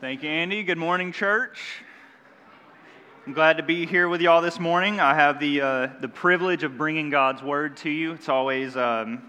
Thank 0.00 0.24
you, 0.24 0.28
Andy. 0.28 0.64
Good 0.64 0.76
morning, 0.76 1.12
church. 1.12 1.60
I'm 3.26 3.32
glad 3.32 3.58
to 3.58 3.62
be 3.62 3.86
here 3.86 4.08
with 4.08 4.20
y'all 4.20 4.42
this 4.42 4.58
morning. 4.58 4.98
I 4.98 5.14
have 5.14 5.38
the, 5.38 5.60
uh, 5.60 5.88
the 6.00 6.08
privilege 6.08 6.64
of 6.64 6.76
bringing 6.76 7.10
God's 7.10 7.42
word 7.44 7.76
to 7.78 7.90
you. 7.90 8.12
It's 8.14 8.28
always, 8.28 8.76
um, 8.76 9.22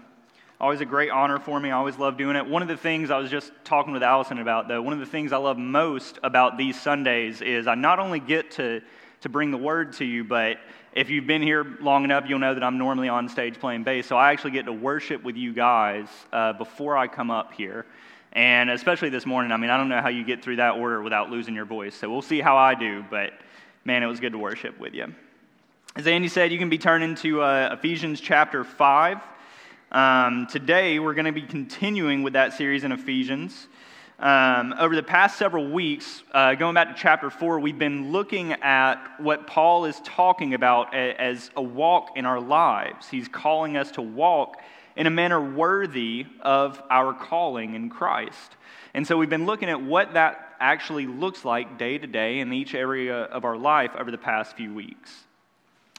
always 0.60 0.80
a 0.80 0.84
great 0.84 1.10
honor 1.10 1.38
for 1.38 1.60
me. 1.60 1.70
I 1.70 1.76
always 1.76 1.98
love 1.98 2.18
doing 2.18 2.34
it. 2.34 2.44
One 2.44 2.62
of 2.62 2.68
the 2.68 2.76
things 2.76 3.12
I 3.12 3.18
was 3.18 3.30
just 3.30 3.52
talking 3.62 3.92
with 3.92 4.02
Allison 4.02 4.38
about, 4.38 4.66
though, 4.66 4.82
one 4.82 4.92
of 4.92 4.98
the 4.98 5.06
things 5.06 5.32
I 5.32 5.36
love 5.36 5.56
most 5.56 6.18
about 6.24 6.58
these 6.58 6.78
Sundays 6.78 7.42
is 7.42 7.68
I 7.68 7.76
not 7.76 8.00
only 8.00 8.18
get 8.18 8.50
to, 8.52 8.82
to 9.20 9.28
bring 9.28 9.52
the 9.52 9.58
word 9.58 9.92
to 9.94 10.04
you, 10.04 10.24
but 10.24 10.58
if 10.94 11.10
you've 11.10 11.28
been 11.28 11.42
here 11.42 11.78
long 11.80 12.02
enough, 12.02 12.24
you'll 12.26 12.40
know 12.40 12.54
that 12.54 12.64
I'm 12.64 12.76
normally 12.76 13.08
on 13.08 13.28
stage 13.28 13.60
playing 13.60 13.84
bass. 13.84 14.08
So 14.08 14.16
I 14.16 14.32
actually 14.32 14.50
get 14.50 14.66
to 14.66 14.72
worship 14.72 15.22
with 15.22 15.36
you 15.36 15.52
guys 15.52 16.08
uh, 16.32 16.54
before 16.54 16.98
I 16.98 17.06
come 17.06 17.30
up 17.30 17.52
here. 17.52 17.86
And 18.36 18.68
especially 18.68 19.08
this 19.08 19.24
morning, 19.24 19.50
I 19.50 19.56
mean, 19.56 19.70
I 19.70 19.78
don't 19.78 19.88
know 19.88 20.02
how 20.02 20.10
you 20.10 20.22
get 20.22 20.44
through 20.44 20.56
that 20.56 20.72
order 20.72 21.00
without 21.00 21.30
losing 21.30 21.54
your 21.54 21.64
voice. 21.64 21.94
So 21.94 22.10
we'll 22.10 22.20
see 22.20 22.42
how 22.42 22.58
I 22.58 22.74
do, 22.74 23.02
but 23.08 23.32
man, 23.86 24.02
it 24.02 24.06
was 24.06 24.20
good 24.20 24.32
to 24.32 24.38
worship 24.38 24.78
with 24.78 24.92
you. 24.92 25.14
As 25.96 26.06
Andy 26.06 26.28
said, 26.28 26.52
you 26.52 26.58
can 26.58 26.68
be 26.68 26.76
turning 26.76 27.14
to 27.14 27.40
uh, 27.40 27.70
Ephesians 27.72 28.20
chapter 28.20 28.62
5. 28.62 29.20
Um, 29.90 30.46
today, 30.48 30.98
we're 30.98 31.14
going 31.14 31.24
to 31.24 31.32
be 31.32 31.40
continuing 31.40 32.22
with 32.22 32.34
that 32.34 32.52
series 32.52 32.84
in 32.84 32.92
Ephesians. 32.92 33.68
Um, 34.18 34.74
over 34.78 34.94
the 34.94 35.02
past 35.02 35.38
several 35.38 35.70
weeks, 35.70 36.22
uh, 36.32 36.56
going 36.56 36.74
back 36.74 36.94
to 36.94 36.94
chapter 36.94 37.30
4, 37.30 37.58
we've 37.58 37.78
been 37.78 38.12
looking 38.12 38.52
at 38.52 39.18
what 39.18 39.46
Paul 39.46 39.86
is 39.86 39.98
talking 40.04 40.52
about 40.52 40.94
as 40.94 41.50
a 41.56 41.62
walk 41.62 42.10
in 42.16 42.26
our 42.26 42.40
lives. 42.40 43.08
He's 43.08 43.28
calling 43.28 43.78
us 43.78 43.92
to 43.92 44.02
walk 44.02 44.60
in 44.96 45.06
a 45.06 45.10
manner 45.10 45.40
worthy 45.40 46.26
of 46.40 46.82
our 46.90 47.12
calling 47.12 47.74
in 47.74 47.90
Christ. 47.90 48.56
And 48.94 49.06
so 49.06 49.16
we've 49.16 49.30
been 49.30 49.46
looking 49.46 49.68
at 49.68 49.82
what 49.82 50.14
that 50.14 50.54
actually 50.58 51.06
looks 51.06 51.44
like 51.44 51.78
day 51.78 51.98
to 51.98 52.06
day 52.06 52.40
in 52.40 52.52
each 52.52 52.74
area 52.74 53.24
of 53.24 53.44
our 53.44 53.56
life 53.56 53.92
over 53.98 54.10
the 54.10 54.18
past 54.18 54.56
few 54.56 54.72
weeks. 54.72 55.24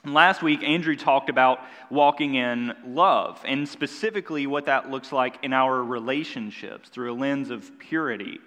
Last 0.04 0.42
week, 0.42 0.62
Andrew 0.62 0.96
talked 0.96 1.28
about 1.28 1.60
walking 1.90 2.36
in 2.36 2.72
love, 2.86 3.40
and 3.44 3.68
specifically 3.68 4.46
what 4.46 4.66
that 4.66 4.90
looks 4.90 5.12
like 5.12 5.38
in 5.42 5.52
our 5.52 5.82
relationships 5.82 6.88
through 6.88 7.12
a 7.12 7.16
lens 7.16 7.50
of 7.50 7.78
purity 7.78 8.38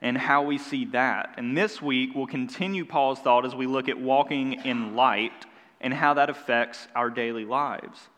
and 0.00 0.16
how 0.16 0.42
we 0.42 0.58
see 0.58 0.84
that. 0.86 1.34
And 1.36 1.56
this 1.56 1.82
week, 1.82 2.10
we'll 2.14 2.26
continue 2.26 2.84
Paul's 2.84 3.20
thought 3.20 3.44
as 3.44 3.54
we 3.54 3.66
look 3.66 3.88
at 3.88 3.98
walking 3.98 4.54
in 4.64 4.94
light 4.94 5.46
and 5.80 5.92
how 5.92 6.14
that 6.14 6.30
affects 6.30 6.86
our 6.94 7.10
daily 7.10 7.44
lives. 7.44 8.08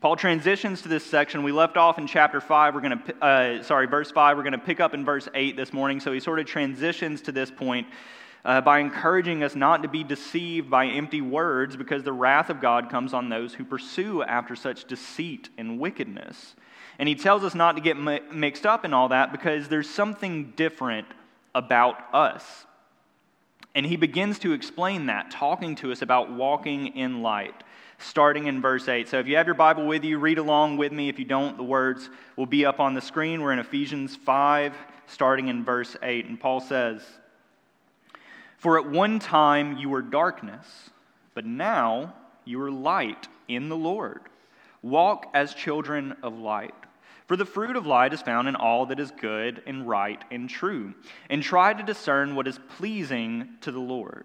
Paul 0.00 0.16
transitions 0.16 0.82
to 0.82 0.88
this 0.88 1.04
section. 1.04 1.42
We 1.42 1.52
left 1.52 1.76
off 1.76 1.98
in 1.98 2.06
chapter 2.06 2.40
5. 2.40 2.74
We're 2.74 2.80
going 2.80 2.98
to, 2.98 3.24
uh, 3.24 3.62
sorry, 3.62 3.86
verse 3.86 4.10
5. 4.10 4.36
We're 4.36 4.42
going 4.42 4.52
to 4.52 4.58
pick 4.58 4.80
up 4.80 4.94
in 4.94 5.04
verse 5.04 5.28
8 5.34 5.56
this 5.56 5.72
morning. 5.72 6.00
So 6.00 6.12
he 6.12 6.20
sort 6.20 6.38
of 6.38 6.46
transitions 6.46 7.22
to 7.22 7.32
this 7.32 7.50
point 7.50 7.86
uh, 8.44 8.60
by 8.60 8.78
encouraging 8.78 9.42
us 9.42 9.54
not 9.54 9.82
to 9.82 9.88
be 9.88 10.04
deceived 10.04 10.70
by 10.70 10.86
empty 10.86 11.20
words 11.20 11.76
because 11.76 12.04
the 12.04 12.12
wrath 12.12 12.50
of 12.50 12.60
God 12.60 12.90
comes 12.90 13.12
on 13.12 13.28
those 13.28 13.54
who 13.54 13.64
pursue 13.64 14.22
after 14.22 14.54
such 14.54 14.84
deceit 14.84 15.48
and 15.58 15.80
wickedness. 15.80 16.54
And 16.98 17.08
he 17.08 17.14
tells 17.14 17.42
us 17.42 17.54
not 17.54 17.74
to 17.76 17.82
get 17.82 17.98
mi- 17.98 18.20
mixed 18.32 18.64
up 18.64 18.84
in 18.84 18.94
all 18.94 19.08
that 19.08 19.32
because 19.32 19.68
there's 19.68 19.90
something 19.90 20.52
different 20.56 21.08
about 21.54 21.96
us. 22.14 22.66
And 23.74 23.84
he 23.84 23.96
begins 23.96 24.38
to 24.38 24.52
explain 24.52 25.06
that, 25.06 25.30
talking 25.30 25.74
to 25.76 25.90
us 25.90 26.00
about 26.00 26.32
walking 26.32 26.96
in 26.96 27.22
light 27.22 27.62
starting 27.98 28.46
in 28.46 28.60
verse 28.60 28.88
8. 28.88 29.08
So 29.08 29.18
if 29.18 29.26
you 29.26 29.36
have 29.36 29.46
your 29.46 29.54
Bible 29.54 29.86
with 29.86 30.04
you, 30.04 30.18
read 30.18 30.38
along 30.38 30.76
with 30.76 30.92
me. 30.92 31.08
If 31.08 31.18
you 31.18 31.24
don't, 31.24 31.56
the 31.56 31.62
words 31.62 32.10
will 32.36 32.46
be 32.46 32.64
up 32.64 32.80
on 32.80 32.94
the 32.94 33.00
screen. 33.00 33.42
We're 33.42 33.52
in 33.52 33.58
Ephesians 33.58 34.16
5, 34.16 34.74
starting 35.06 35.48
in 35.48 35.64
verse 35.64 35.96
8. 36.02 36.26
And 36.26 36.38
Paul 36.38 36.60
says, 36.60 37.02
For 38.58 38.78
at 38.78 38.88
one 38.88 39.18
time 39.18 39.78
you 39.78 39.88
were 39.88 40.02
darkness, 40.02 40.90
but 41.34 41.46
now 41.46 42.14
you 42.44 42.60
are 42.62 42.70
light 42.70 43.28
in 43.48 43.68
the 43.68 43.76
Lord. 43.76 44.20
Walk 44.82 45.30
as 45.34 45.54
children 45.54 46.16
of 46.22 46.38
light. 46.38 46.74
For 47.26 47.36
the 47.36 47.44
fruit 47.44 47.74
of 47.74 47.86
light 47.86 48.14
is 48.14 48.22
found 48.22 48.46
in 48.46 48.54
all 48.54 48.86
that 48.86 49.00
is 49.00 49.10
good 49.10 49.62
and 49.66 49.88
right 49.88 50.22
and 50.30 50.48
true, 50.48 50.94
and 51.28 51.42
try 51.42 51.72
to 51.72 51.82
discern 51.82 52.36
what 52.36 52.46
is 52.46 52.60
pleasing 52.76 53.48
to 53.62 53.72
the 53.72 53.80
Lord. 53.80 54.24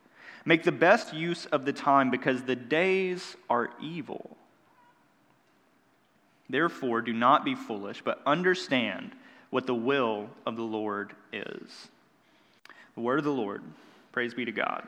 Make 0.45 0.63
the 0.63 0.71
best 0.71 1.13
use 1.13 1.45
of 1.45 1.65
the 1.65 1.73
time 1.73 2.09
because 2.09 2.43
the 2.43 2.55
days 2.55 3.35
are 3.49 3.69
evil. 3.81 4.37
Therefore, 6.49 7.01
do 7.01 7.13
not 7.13 7.45
be 7.45 7.55
foolish, 7.55 8.01
but 8.03 8.21
understand 8.25 9.11
what 9.51 9.67
the 9.67 9.75
will 9.75 10.29
of 10.45 10.55
the 10.55 10.63
Lord 10.63 11.13
is. 11.31 11.87
The 12.95 13.01
word 13.01 13.19
of 13.19 13.25
the 13.25 13.31
Lord. 13.31 13.61
Praise 14.11 14.33
be 14.33 14.45
to 14.45 14.51
God. 14.51 14.85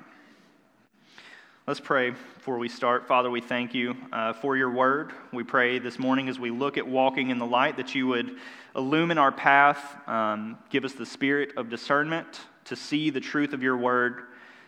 Let's 1.65 1.79
pray 1.79 2.09
before 2.09 2.57
we 2.57 2.67
start. 2.67 3.07
Father, 3.07 3.29
we 3.29 3.39
thank 3.39 3.73
you 3.73 3.95
uh, 4.11 4.33
for 4.33 4.57
your 4.57 4.71
word. 4.71 5.13
We 5.31 5.43
pray 5.43 5.79
this 5.79 5.97
morning 5.97 6.27
as 6.27 6.37
we 6.37 6.51
look 6.51 6.77
at 6.77 6.85
walking 6.85 7.29
in 7.29 7.39
the 7.39 7.45
light 7.45 7.77
that 7.77 7.95
you 7.95 8.07
would 8.07 8.35
illumine 8.75 9.17
our 9.17 9.31
path, 9.31 9.79
um, 10.09 10.57
give 10.69 10.83
us 10.83 10.91
the 10.91 11.05
spirit 11.05 11.53
of 11.55 11.69
discernment 11.69 12.41
to 12.65 12.75
see 12.75 13.09
the 13.11 13.21
truth 13.21 13.53
of 13.53 13.63
your 13.63 13.77
word 13.77 14.23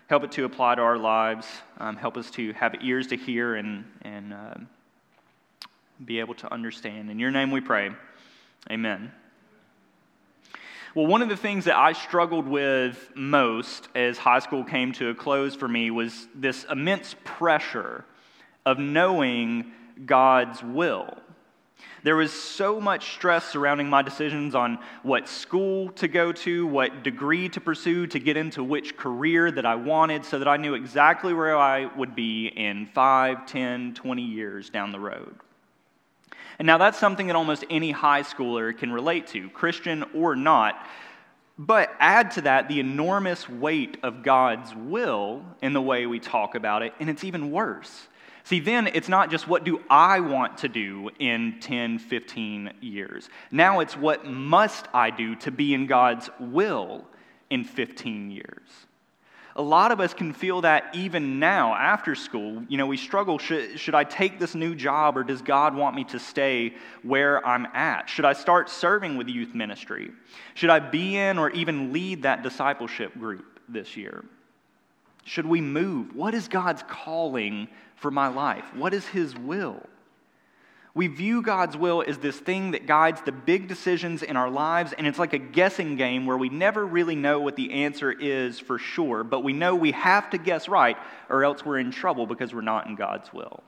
help 0.07 0.23
it 0.23 0.31
to 0.33 0.45
apply 0.45 0.75
to 0.75 0.81
our 0.81 0.97
lives. 0.97 1.47
Um, 1.79 1.95
help 1.95 2.17
us 2.17 2.29
to 2.31 2.53
have 2.53 2.75
ears 2.81 3.07
to 3.07 3.17
hear 3.17 3.55
and, 3.55 3.85
and 4.01 4.33
uh, 4.33 4.55
be 6.03 6.19
able 6.19 6.35
to 6.35 6.51
understand. 6.53 7.09
In 7.09 7.19
your 7.19 7.31
name 7.31 7.51
we 7.51 7.61
pray. 7.61 7.91
Amen. 8.69 9.11
Well, 10.93 11.07
one 11.07 11.21
of 11.21 11.27
the 11.27 11.35
things 11.35 11.65
that 11.65 11.75
I 11.75 11.91
struggled 11.91 12.47
with 12.47 13.11
most 13.15 13.89
as 13.95 14.17
high 14.17 14.39
school 14.39 14.63
came 14.63 14.93
to 14.93 15.09
a 15.09 15.15
close 15.15 15.53
for 15.53 15.67
me 15.67 15.91
was 15.91 16.27
this 16.33 16.65
immense 16.71 17.15
pressure 17.25 18.05
of 18.65 18.79
knowing 18.79 19.73
God's 20.05 20.63
will. 20.63 21.17
There 22.05 22.15
was 22.15 22.31
so 22.31 22.79
much 22.79 23.13
stress 23.13 23.45
surrounding 23.45 23.89
my 23.89 24.03
decisions 24.03 24.53
on 24.53 24.77
what 25.01 25.27
school 25.27 25.89
to 25.93 26.07
go 26.07 26.31
to, 26.33 26.67
what 26.67 27.01
degree 27.01 27.49
to 27.49 27.59
pursue, 27.59 28.05
to 28.05 28.19
get 28.19 28.37
into 28.37 28.63
which 28.63 28.95
career 28.95 29.49
that 29.49 29.65
I 29.65 29.73
wanted, 29.73 30.23
so 30.23 30.37
that 30.37 30.47
I 30.47 30.57
knew 30.57 30.75
exactly 30.75 31.33
where 31.33 31.57
I 31.57 31.87
would 31.97 32.13
be 32.13 32.45
in 32.45 32.85
5, 32.93 33.47
10, 33.47 33.95
20 33.95 34.21
years 34.21 34.69
down 34.69 34.91
the 34.91 34.99
road. 34.99 35.33
And 36.59 36.67
now 36.67 36.77
that's 36.77 36.99
something 36.99 37.25
that 37.25 37.35
almost 37.35 37.65
any 37.71 37.89
high 37.89 38.21
schooler 38.21 38.77
can 38.77 38.91
relate 38.91 39.25
to, 39.29 39.49
Christian 39.49 40.05
or 40.13 40.35
not. 40.35 40.85
But 41.57 41.89
add 41.99 42.29
to 42.33 42.41
that 42.41 42.67
the 42.67 42.79
enormous 42.79 43.49
weight 43.49 43.97
of 44.03 44.21
God's 44.21 44.75
will 44.75 45.43
in 45.63 45.73
the 45.73 45.81
way 45.81 46.05
we 46.05 46.19
talk 46.19 46.53
about 46.53 46.83
it, 46.83 46.93
and 46.99 47.09
it's 47.09 47.23
even 47.23 47.49
worse. 47.49 48.07
See, 48.45 48.59
then 48.59 48.85
it's 48.85 49.09
not 49.09 49.31
just 49.31 49.47
what 49.47 49.63
do 49.63 49.81
I 49.89 50.19
want 50.19 50.59
to 50.59 50.69
do 50.69 51.09
in 51.17 51.59
10, 51.61 51.97
15 51.97 52.73
years. 52.79 53.27
Now 53.49 53.79
it's 53.79 53.97
what 53.97 54.23
must 54.23 54.87
I 54.93 55.09
do 55.09 55.35
to 55.37 55.51
be 55.51 55.73
in 55.73 55.87
God's 55.87 56.29
will 56.39 57.05
in 57.49 57.63
15 57.63 58.29
years. 58.29 58.69
A 59.55 59.63
lot 59.63 59.91
of 59.91 59.99
us 59.99 60.13
can 60.13 60.31
feel 60.31 60.61
that 60.61 60.93
even 60.93 61.39
now 61.39 61.73
after 61.73 62.13
school. 62.13 62.63
You 62.69 62.77
know, 62.77 62.85
we 62.85 62.97
struggle 62.97 63.39
should, 63.39 63.79
should 63.79 63.95
I 63.95 64.03
take 64.03 64.37
this 64.37 64.53
new 64.53 64.75
job 64.75 65.17
or 65.17 65.23
does 65.23 65.41
God 65.41 65.73
want 65.73 65.95
me 65.95 66.03
to 66.03 66.19
stay 66.19 66.75
where 67.01 67.43
I'm 67.43 67.65
at? 67.73 68.09
Should 68.09 68.25
I 68.25 68.33
start 68.33 68.69
serving 68.69 69.17
with 69.17 69.27
youth 69.27 69.55
ministry? 69.55 70.11
Should 70.53 70.69
I 70.69 70.77
be 70.79 71.17
in 71.17 71.39
or 71.39 71.49
even 71.49 71.91
lead 71.91 72.21
that 72.23 72.43
discipleship 72.43 73.17
group 73.17 73.59
this 73.67 73.97
year? 73.97 74.23
Should 75.25 75.47
we 75.47 75.59
move? 75.59 76.15
What 76.15 76.35
is 76.35 76.47
God's 76.47 76.83
calling 76.87 77.67
for 77.95 78.11
my 78.11 78.27
life? 78.27 78.63
What 78.75 78.93
is 78.93 79.05
His 79.07 79.35
will? 79.35 79.81
We 80.93 81.07
view 81.07 81.41
God's 81.41 81.75
will 81.75 82.03
as 82.07 82.19
this 82.19 82.37
thing 82.37 82.71
that 82.71 82.85
guides 82.85 83.21
the 83.21 83.31
big 83.31 83.67
decisions 83.67 84.21
in 84.23 84.37
our 84.37 84.49
lives, 84.49 84.93
and 84.93 85.05
it's 85.05 85.19
like 85.19 85.33
a 85.33 85.39
guessing 85.39 85.97
game 85.97 86.25
where 86.27 86.37
we 86.37 86.47
never 86.47 86.85
really 86.85 87.15
know 87.15 87.39
what 87.39 87.55
the 87.55 87.73
answer 87.73 88.11
is 88.11 88.59
for 88.59 88.77
sure, 88.77 89.23
but 89.23 89.43
we 89.43 89.51
know 89.51 89.75
we 89.75 89.91
have 89.91 90.29
to 90.29 90.37
guess 90.37 90.69
right, 90.69 90.95
or 91.27 91.43
else 91.43 91.65
we're 91.65 91.79
in 91.79 91.91
trouble 91.91 92.27
because 92.27 92.53
we're 92.53 92.61
not 92.61 92.85
in 92.85 92.95
God's 92.95 93.33
will. 93.33 93.63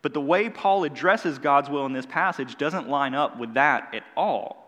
But 0.00 0.14
the 0.14 0.22
way 0.22 0.48
Paul 0.48 0.84
addresses 0.84 1.38
God's 1.38 1.68
will 1.68 1.84
in 1.84 1.92
this 1.92 2.06
passage 2.06 2.56
doesn't 2.56 2.88
line 2.88 3.14
up 3.14 3.38
with 3.38 3.54
that 3.54 3.94
at 3.94 4.04
all. 4.16 4.63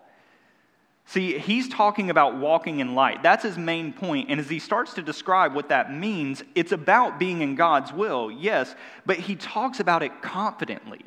See, 1.09 1.39
he's 1.39 1.69
talking 1.69 2.11
about 2.11 2.37
walking 2.37 2.81
in 2.81 2.97
light. 2.97 3.23
That's 3.23 3.45
his 3.45 3.57
main 3.57 3.93
point. 3.93 4.29
And 4.29 4.41
as 4.41 4.49
he 4.49 4.59
starts 4.59 4.95
to 4.95 5.03
describe 5.03 5.55
what 5.55 5.69
that 5.69 5.95
means, 5.95 6.43
it's 6.57 6.73
about 6.73 7.21
being 7.21 7.43
in 7.43 7.55
God's 7.55 7.93
will, 7.93 8.31
yes, 8.31 8.75
but 9.07 9.17
he 9.17 9.37
talks 9.37 9.79
about 9.79 10.03
it 10.03 10.21
confidently. 10.21 11.03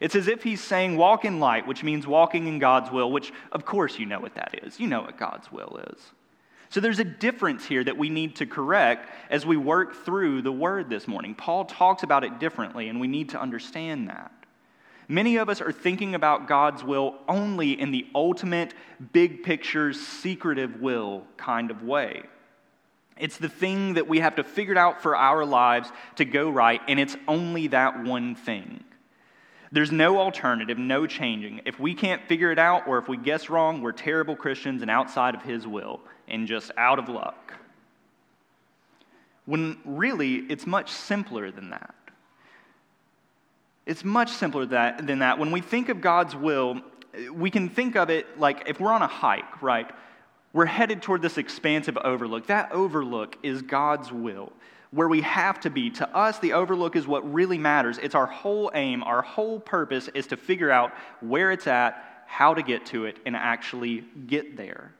It's 0.00 0.14
as 0.14 0.28
if 0.28 0.44
he's 0.44 0.60
saying, 0.60 0.96
walk 0.96 1.24
in 1.24 1.40
light, 1.40 1.66
which 1.66 1.82
means 1.82 2.06
walking 2.06 2.46
in 2.46 2.60
God's 2.60 2.90
will, 2.92 3.10
which 3.10 3.32
of 3.50 3.64
course 3.64 3.98
you 3.98 4.06
know 4.06 4.20
what 4.20 4.36
that 4.36 4.60
is. 4.62 4.78
You 4.78 4.86
know 4.86 5.02
what 5.02 5.18
God's 5.18 5.50
will 5.50 5.80
is. 5.90 5.98
So 6.70 6.80
there's 6.80 7.00
a 7.00 7.04
difference 7.04 7.66
here 7.66 7.84
that 7.84 7.98
we 7.98 8.08
need 8.08 8.36
to 8.36 8.46
correct 8.46 9.10
as 9.28 9.44
we 9.44 9.56
work 9.56 10.04
through 10.04 10.42
the 10.42 10.52
word 10.52 10.88
this 10.88 11.06
morning. 11.06 11.34
Paul 11.34 11.64
talks 11.64 12.02
about 12.02 12.24
it 12.24 12.38
differently, 12.38 12.88
and 12.88 13.00
we 13.00 13.08
need 13.08 13.30
to 13.30 13.40
understand 13.40 14.08
that. 14.08 14.32
Many 15.12 15.36
of 15.36 15.50
us 15.50 15.60
are 15.60 15.72
thinking 15.72 16.14
about 16.14 16.48
God's 16.48 16.82
will 16.82 17.16
only 17.28 17.78
in 17.78 17.90
the 17.90 18.06
ultimate, 18.14 18.72
big 19.12 19.42
picture, 19.42 19.92
secretive 19.92 20.80
will 20.80 21.24
kind 21.36 21.70
of 21.70 21.82
way. 21.82 22.22
It's 23.18 23.36
the 23.36 23.50
thing 23.50 23.92
that 23.92 24.08
we 24.08 24.20
have 24.20 24.36
to 24.36 24.42
figure 24.42 24.78
out 24.78 25.02
for 25.02 25.14
our 25.14 25.44
lives 25.44 25.92
to 26.16 26.24
go 26.24 26.48
right, 26.48 26.80
and 26.88 26.98
it's 26.98 27.14
only 27.28 27.66
that 27.66 28.02
one 28.02 28.34
thing. 28.34 28.84
There's 29.70 29.92
no 29.92 30.18
alternative, 30.18 30.78
no 30.78 31.06
changing. 31.06 31.60
If 31.66 31.78
we 31.78 31.92
can't 31.92 32.26
figure 32.26 32.50
it 32.50 32.58
out, 32.58 32.88
or 32.88 32.96
if 32.96 33.06
we 33.06 33.18
guess 33.18 33.50
wrong, 33.50 33.82
we're 33.82 33.92
terrible 33.92 34.34
Christians 34.34 34.80
and 34.80 34.90
outside 34.90 35.34
of 35.34 35.42
His 35.42 35.66
will 35.66 36.00
and 36.26 36.48
just 36.48 36.70
out 36.78 36.98
of 36.98 37.10
luck. 37.10 37.52
When 39.44 39.76
really, 39.84 40.36
it's 40.36 40.66
much 40.66 40.90
simpler 40.90 41.50
than 41.50 41.68
that. 41.68 41.94
It's 43.84 44.04
much 44.04 44.30
simpler 44.30 44.64
than 44.66 45.18
that. 45.18 45.38
When 45.38 45.50
we 45.50 45.60
think 45.60 45.88
of 45.88 46.00
God's 46.00 46.36
will, 46.36 46.80
we 47.32 47.50
can 47.50 47.68
think 47.68 47.96
of 47.96 48.10
it 48.10 48.38
like 48.38 48.64
if 48.66 48.80
we're 48.80 48.92
on 48.92 49.02
a 49.02 49.06
hike, 49.06 49.60
right? 49.62 49.90
We're 50.52 50.66
headed 50.66 51.02
toward 51.02 51.22
this 51.22 51.38
expansive 51.38 51.96
overlook. 51.98 52.46
That 52.46 52.72
overlook 52.72 53.36
is 53.42 53.62
God's 53.62 54.12
will, 54.12 54.52
where 54.90 55.08
we 55.08 55.22
have 55.22 55.58
to 55.60 55.70
be. 55.70 55.90
To 55.90 56.16
us, 56.16 56.38
the 56.38 56.52
overlook 56.52 56.94
is 56.94 57.06
what 57.06 57.32
really 57.32 57.58
matters. 57.58 57.98
It's 57.98 58.14
our 58.14 58.26
whole 58.26 58.70
aim, 58.74 59.02
our 59.02 59.22
whole 59.22 59.58
purpose 59.58 60.08
is 60.14 60.26
to 60.28 60.36
figure 60.36 60.70
out 60.70 60.92
where 61.20 61.50
it's 61.50 61.66
at, 61.66 62.24
how 62.26 62.54
to 62.54 62.62
get 62.62 62.86
to 62.86 63.06
it, 63.06 63.16
and 63.26 63.34
actually 63.34 64.04
get 64.26 64.56
there. 64.56 64.92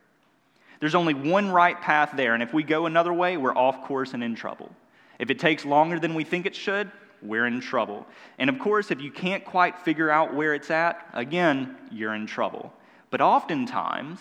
There's 0.80 0.94
only 0.96 1.14
one 1.14 1.50
right 1.50 1.80
path 1.80 2.10
there, 2.16 2.34
and 2.34 2.42
if 2.42 2.52
we 2.52 2.64
go 2.64 2.86
another 2.86 3.12
way, 3.12 3.36
we're 3.36 3.56
off 3.56 3.84
course 3.84 4.14
and 4.14 4.24
in 4.24 4.34
trouble. 4.34 4.74
If 5.18 5.30
it 5.30 5.38
takes 5.38 5.64
longer 5.64 6.00
than 6.00 6.14
we 6.14 6.24
think 6.24 6.46
it 6.46 6.56
should, 6.56 6.90
we're 7.22 7.46
in 7.46 7.60
trouble. 7.60 8.06
And 8.38 8.50
of 8.50 8.58
course, 8.58 8.90
if 8.90 9.00
you 9.00 9.10
can't 9.10 9.44
quite 9.44 9.78
figure 9.78 10.10
out 10.10 10.34
where 10.34 10.54
it's 10.54 10.70
at, 10.70 11.06
again, 11.12 11.76
you're 11.90 12.14
in 12.14 12.26
trouble. 12.26 12.72
But 13.10 13.20
oftentimes, 13.20 14.18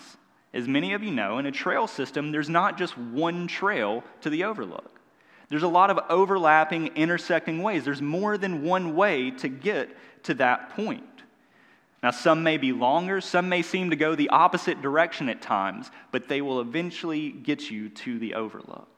as 0.54 0.68
many 0.68 0.92
of 0.92 1.02
you 1.02 1.10
know, 1.10 1.38
in 1.38 1.46
a 1.46 1.52
trail 1.52 1.86
system, 1.86 2.30
there's 2.30 2.48
not 2.48 2.78
just 2.78 2.96
one 2.96 3.46
trail 3.46 4.04
to 4.20 4.30
the 4.30 4.44
overlook. 4.44 5.00
There's 5.48 5.62
a 5.62 5.68
lot 5.68 5.90
of 5.90 5.98
overlapping, 6.08 6.88
intersecting 6.88 7.62
ways. 7.62 7.84
There's 7.84 8.02
more 8.02 8.38
than 8.38 8.62
one 8.62 8.94
way 8.94 9.30
to 9.32 9.48
get 9.48 9.90
to 10.24 10.34
that 10.34 10.70
point. 10.70 11.04
Now, 12.02 12.10
some 12.10 12.42
may 12.42 12.56
be 12.56 12.72
longer, 12.72 13.20
some 13.20 13.48
may 13.48 13.62
seem 13.62 13.90
to 13.90 13.96
go 13.96 14.14
the 14.14 14.30
opposite 14.30 14.82
direction 14.82 15.28
at 15.28 15.40
times, 15.40 15.90
but 16.10 16.28
they 16.28 16.40
will 16.40 16.60
eventually 16.60 17.30
get 17.30 17.70
you 17.70 17.88
to 17.90 18.18
the 18.18 18.34
overlook. 18.34 18.91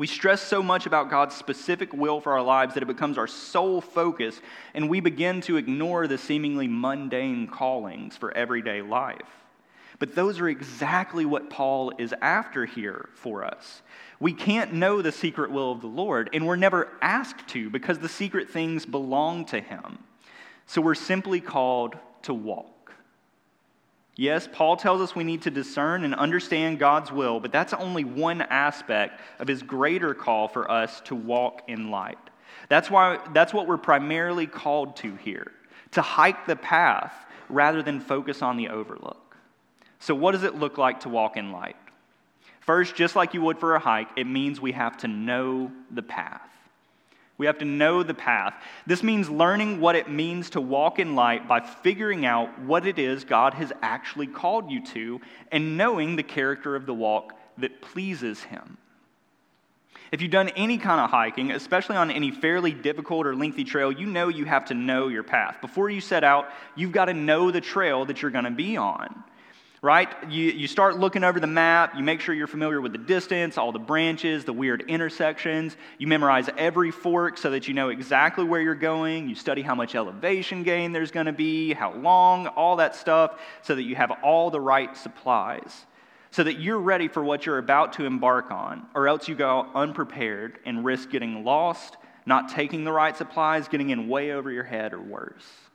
We 0.00 0.06
stress 0.06 0.40
so 0.40 0.62
much 0.62 0.86
about 0.86 1.10
God's 1.10 1.36
specific 1.36 1.92
will 1.92 2.22
for 2.22 2.32
our 2.32 2.40
lives 2.40 2.72
that 2.72 2.82
it 2.82 2.86
becomes 2.86 3.18
our 3.18 3.26
sole 3.26 3.82
focus, 3.82 4.40
and 4.72 4.88
we 4.88 5.00
begin 5.00 5.42
to 5.42 5.58
ignore 5.58 6.06
the 6.06 6.16
seemingly 6.16 6.66
mundane 6.66 7.46
callings 7.46 8.16
for 8.16 8.32
everyday 8.34 8.80
life. 8.80 9.28
But 9.98 10.14
those 10.14 10.40
are 10.40 10.48
exactly 10.48 11.26
what 11.26 11.50
Paul 11.50 11.92
is 11.98 12.14
after 12.22 12.64
here 12.64 13.10
for 13.12 13.44
us. 13.44 13.82
We 14.20 14.32
can't 14.32 14.72
know 14.72 15.02
the 15.02 15.12
secret 15.12 15.50
will 15.50 15.70
of 15.70 15.82
the 15.82 15.86
Lord, 15.86 16.30
and 16.32 16.46
we're 16.46 16.56
never 16.56 16.88
asked 17.02 17.48
to 17.48 17.68
because 17.68 17.98
the 17.98 18.08
secret 18.08 18.48
things 18.48 18.86
belong 18.86 19.44
to 19.48 19.60
Him. 19.60 19.98
So 20.64 20.80
we're 20.80 20.94
simply 20.94 21.42
called 21.42 21.94
to 22.22 22.32
walk. 22.32 22.79
Yes, 24.20 24.46
Paul 24.52 24.76
tells 24.76 25.00
us 25.00 25.16
we 25.16 25.24
need 25.24 25.40
to 25.42 25.50
discern 25.50 26.04
and 26.04 26.14
understand 26.14 26.78
God's 26.78 27.10
will, 27.10 27.40
but 27.40 27.52
that's 27.52 27.72
only 27.72 28.04
one 28.04 28.42
aspect 28.42 29.18
of 29.38 29.48
his 29.48 29.62
greater 29.62 30.12
call 30.12 30.46
for 30.46 30.70
us 30.70 31.00
to 31.06 31.14
walk 31.14 31.62
in 31.68 31.90
light. 31.90 32.18
That's, 32.68 32.90
why, 32.90 33.18
that's 33.32 33.54
what 33.54 33.66
we're 33.66 33.78
primarily 33.78 34.46
called 34.46 34.96
to 34.96 35.16
here 35.16 35.52
to 35.92 36.02
hike 36.02 36.46
the 36.46 36.54
path 36.54 37.14
rather 37.48 37.82
than 37.82 37.98
focus 37.98 38.42
on 38.42 38.58
the 38.58 38.68
overlook. 38.68 39.38
So, 40.00 40.14
what 40.14 40.32
does 40.32 40.42
it 40.42 40.54
look 40.54 40.76
like 40.76 41.00
to 41.00 41.08
walk 41.08 41.38
in 41.38 41.50
light? 41.50 41.76
First, 42.60 42.94
just 42.94 43.16
like 43.16 43.32
you 43.32 43.40
would 43.40 43.56
for 43.56 43.74
a 43.74 43.80
hike, 43.80 44.10
it 44.16 44.26
means 44.26 44.60
we 44.60 44.72
have 44.72 44.98
to 44.98 45.08
know 45.08 45.72
the 45.90 46.02
path. 46.02 46.42
We 47.40 47.46
have 47.46 47.56
to 47.60 47.64
know 47.64 48.02
the 48.02 48.12
path. 48.12 48.52
This 48.86 49.02
means 49.02 49.30
learning 49.30 49.80
what 49.80 49.96
it 49.96 50.10
means 50.10 50.50
to 50.50 50.60
walk 50.60 50.98
in 50.98 51.14
light 51.14 51.48
by 51.48 51.60
figuring 51.60 52.26
out 52.26 52.60
what 52.60 52.84
it 52.86 52.98
is 52.98 53.24
God 53.24 53.54
has 53.54 53.72
actually 53.80 54.26
called 54.26 54.70
you 54.70 54.84
to 54.88 55.22
and 55.50 55.78
knowing 55.78 56.16
the 56.16 56.22
character 56.22 56.76
of 56.76 56.84
the 56.84 56.92
walk 56.92 57.32
that 57.56 57.80
pleases 57.80 58.42
Him. 58.42 58.76
If 60.12 60.20
you've 60.20 60.30
done 60.30 60.50
any 60.50 60.76
kind 60.76 61.00
of 61.00 61.08
hiking, 61.08 61.50
especially 61.52 61.96
on 61.96 62.10
any 62.10 62.30
fairly 62.30 62.72
difficult 62.72 63.26
or 63.26 63.34
lengthy 63.34 63.64
trail, 63.64 63.90
you 63.90 64.04
know 64.04 64.28
you 64.28 64.44
have 64.44 64.66
to 64.66 64.74
know 64.74 65.08
your 65.08 65.22
path. 65.22 65.62
Before 65.62 65.88
you 65.88 66.02
set 66.02 66.22
out, 66.22 66.50
you've 66.76 66.92
got 66.92 67.06
to 67.06 67.14
know 67.14 67.50
the 67.50 67.62
trail 67.62 68.04
that 68.04 68.20
you're 68.20 68.30
going 68.30 68.44
to 68.44 68.50
be 68.50 68.76
on 68.76 69.24
right? 69.82 70.08
You, 70.28 70.50
you 70.50 70.66
start 70.66 70.98
looking 70.98 71.24
over 71.24 71.40
the 71.40 71.46
map, 71.46 71.94
you 71.96 72.04
make 72.04 72.20
sure 72.20 72.34
you're 72.34 72.46
familiar 72.46 72.80
with 72.82 72.92
the 72.92 72.98
distance, 72.98 73.56
all 73.56 73.72
the 73.72 73.78
branches, 73.78 74.44
the 74.44 74.52
weird 74.52 74.84
intersections. 74.88 75.76
You 75.96 76.06
memorize 76.06 76.50
every 76.58 76.90
fork 76.90 77.38
so 77.38 77.50
that 77.50 77.66
you 77.66 77.72
know 77.72 77.88
exactly 77.88 78.44
where 78.44 78.60
you're 78.60 78.74
going. 78.74 79.28
You 79.28 79.34
study 79.34 79.62
how 79.62 79.74
much 79.74 79.94
elevation 79.94 80.64
gain 80.64 80.92
there's 80.92 81.10
going 81.10 81.26
to 81.26 81.32
be, 81.32 81.72
how 81.72 81.94
long, 81.94 82.46
all 82.48 82.76
that 82.76 82.94
stuff, 82.94 83.40
so 83.62 83.74
that 83.74 83.84
you 83.84 83.96
have 83.96 84.10
all 84.22 84.50
the 84.50 84.60
right 84.60 84.94
supplies. 84.96 85.86
So 86.30 86.44
that 86.44 86.60
you're 86.60 86.78
ready 86.78 87.08
for 87.08 87.24
what 87.24 87.46
you're 87.46 87.58
about 87.58 87.94
to 87.94 88.04
embark 88.04 88.50
on, 88.50 88.86
or 88.94 89.08
else 89.08 89.28
you 89.28 89.34
go 89.34 89.66
unprepared 89.74 90.58
and 90.64 90.84
risk 90.84 91.10
getting 91.10 91.42
lost, 91.42 91.96
not 92.26 92.50
taking 92.50 92.84
the 92.84 92.92
right 92.92 93.16
supplies, 93.16 93.66
getting 93.66 93.90
in 93.90 94.08
way 94.08 94.32
over 94.32 94.50
your 94.50 94.62
head, 94.62 94.92
or 94.92 95.00
worse. 95.00 95.69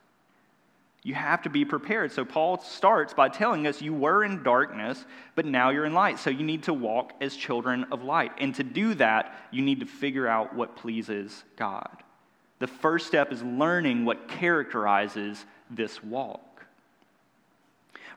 You 1.06 1.14
have 1.14 1.44
to 1.44 1.52
be 1.52 1.66
prepared. 1.66 2.12
So 2.12 2.26
Paul 2.26 2.58
starts 2.58 3.14
by 3.14 3.30
telling 3.30 3.68
us 3.68 3.80
you 3.80 3.94
were 3.94 4.24
in 4.24 4.42
darkness, 4.42 5.06
but 5.36 5.46
now 5.46 5.70
you're 5.70 5.86
in 5.86 5.94
light. 5.94 6.18
So 6.18 6.32
you 6.32 6.44
need 6.44 6.64
to 6.64 6.74
walk 6.74 7.14
as 7.22 7.36
children 7.36 7.86
of 7.92 8.04
light. 8.04 8.32
And 8.40 8.56
to 8.56 8.64
do 8.64 8.96
that, 8.96 9.36
you 9.52 9.62
need 9.62 9.82
to 9.82 9.86
figure 9.86 10.28
out 10.28 10.56
what 10.56 10.76
pleases 10.76 11.44
God. 11.58 12.02
The 12.58 12.66
first 12.66 13.06
step 13.06 13.32
is 13.32 13.44
learning 13.44 14.04
what 14.04 14.28
characterizes 14.28 15.46
this 15.70 16.04
walk. 16.04 16.66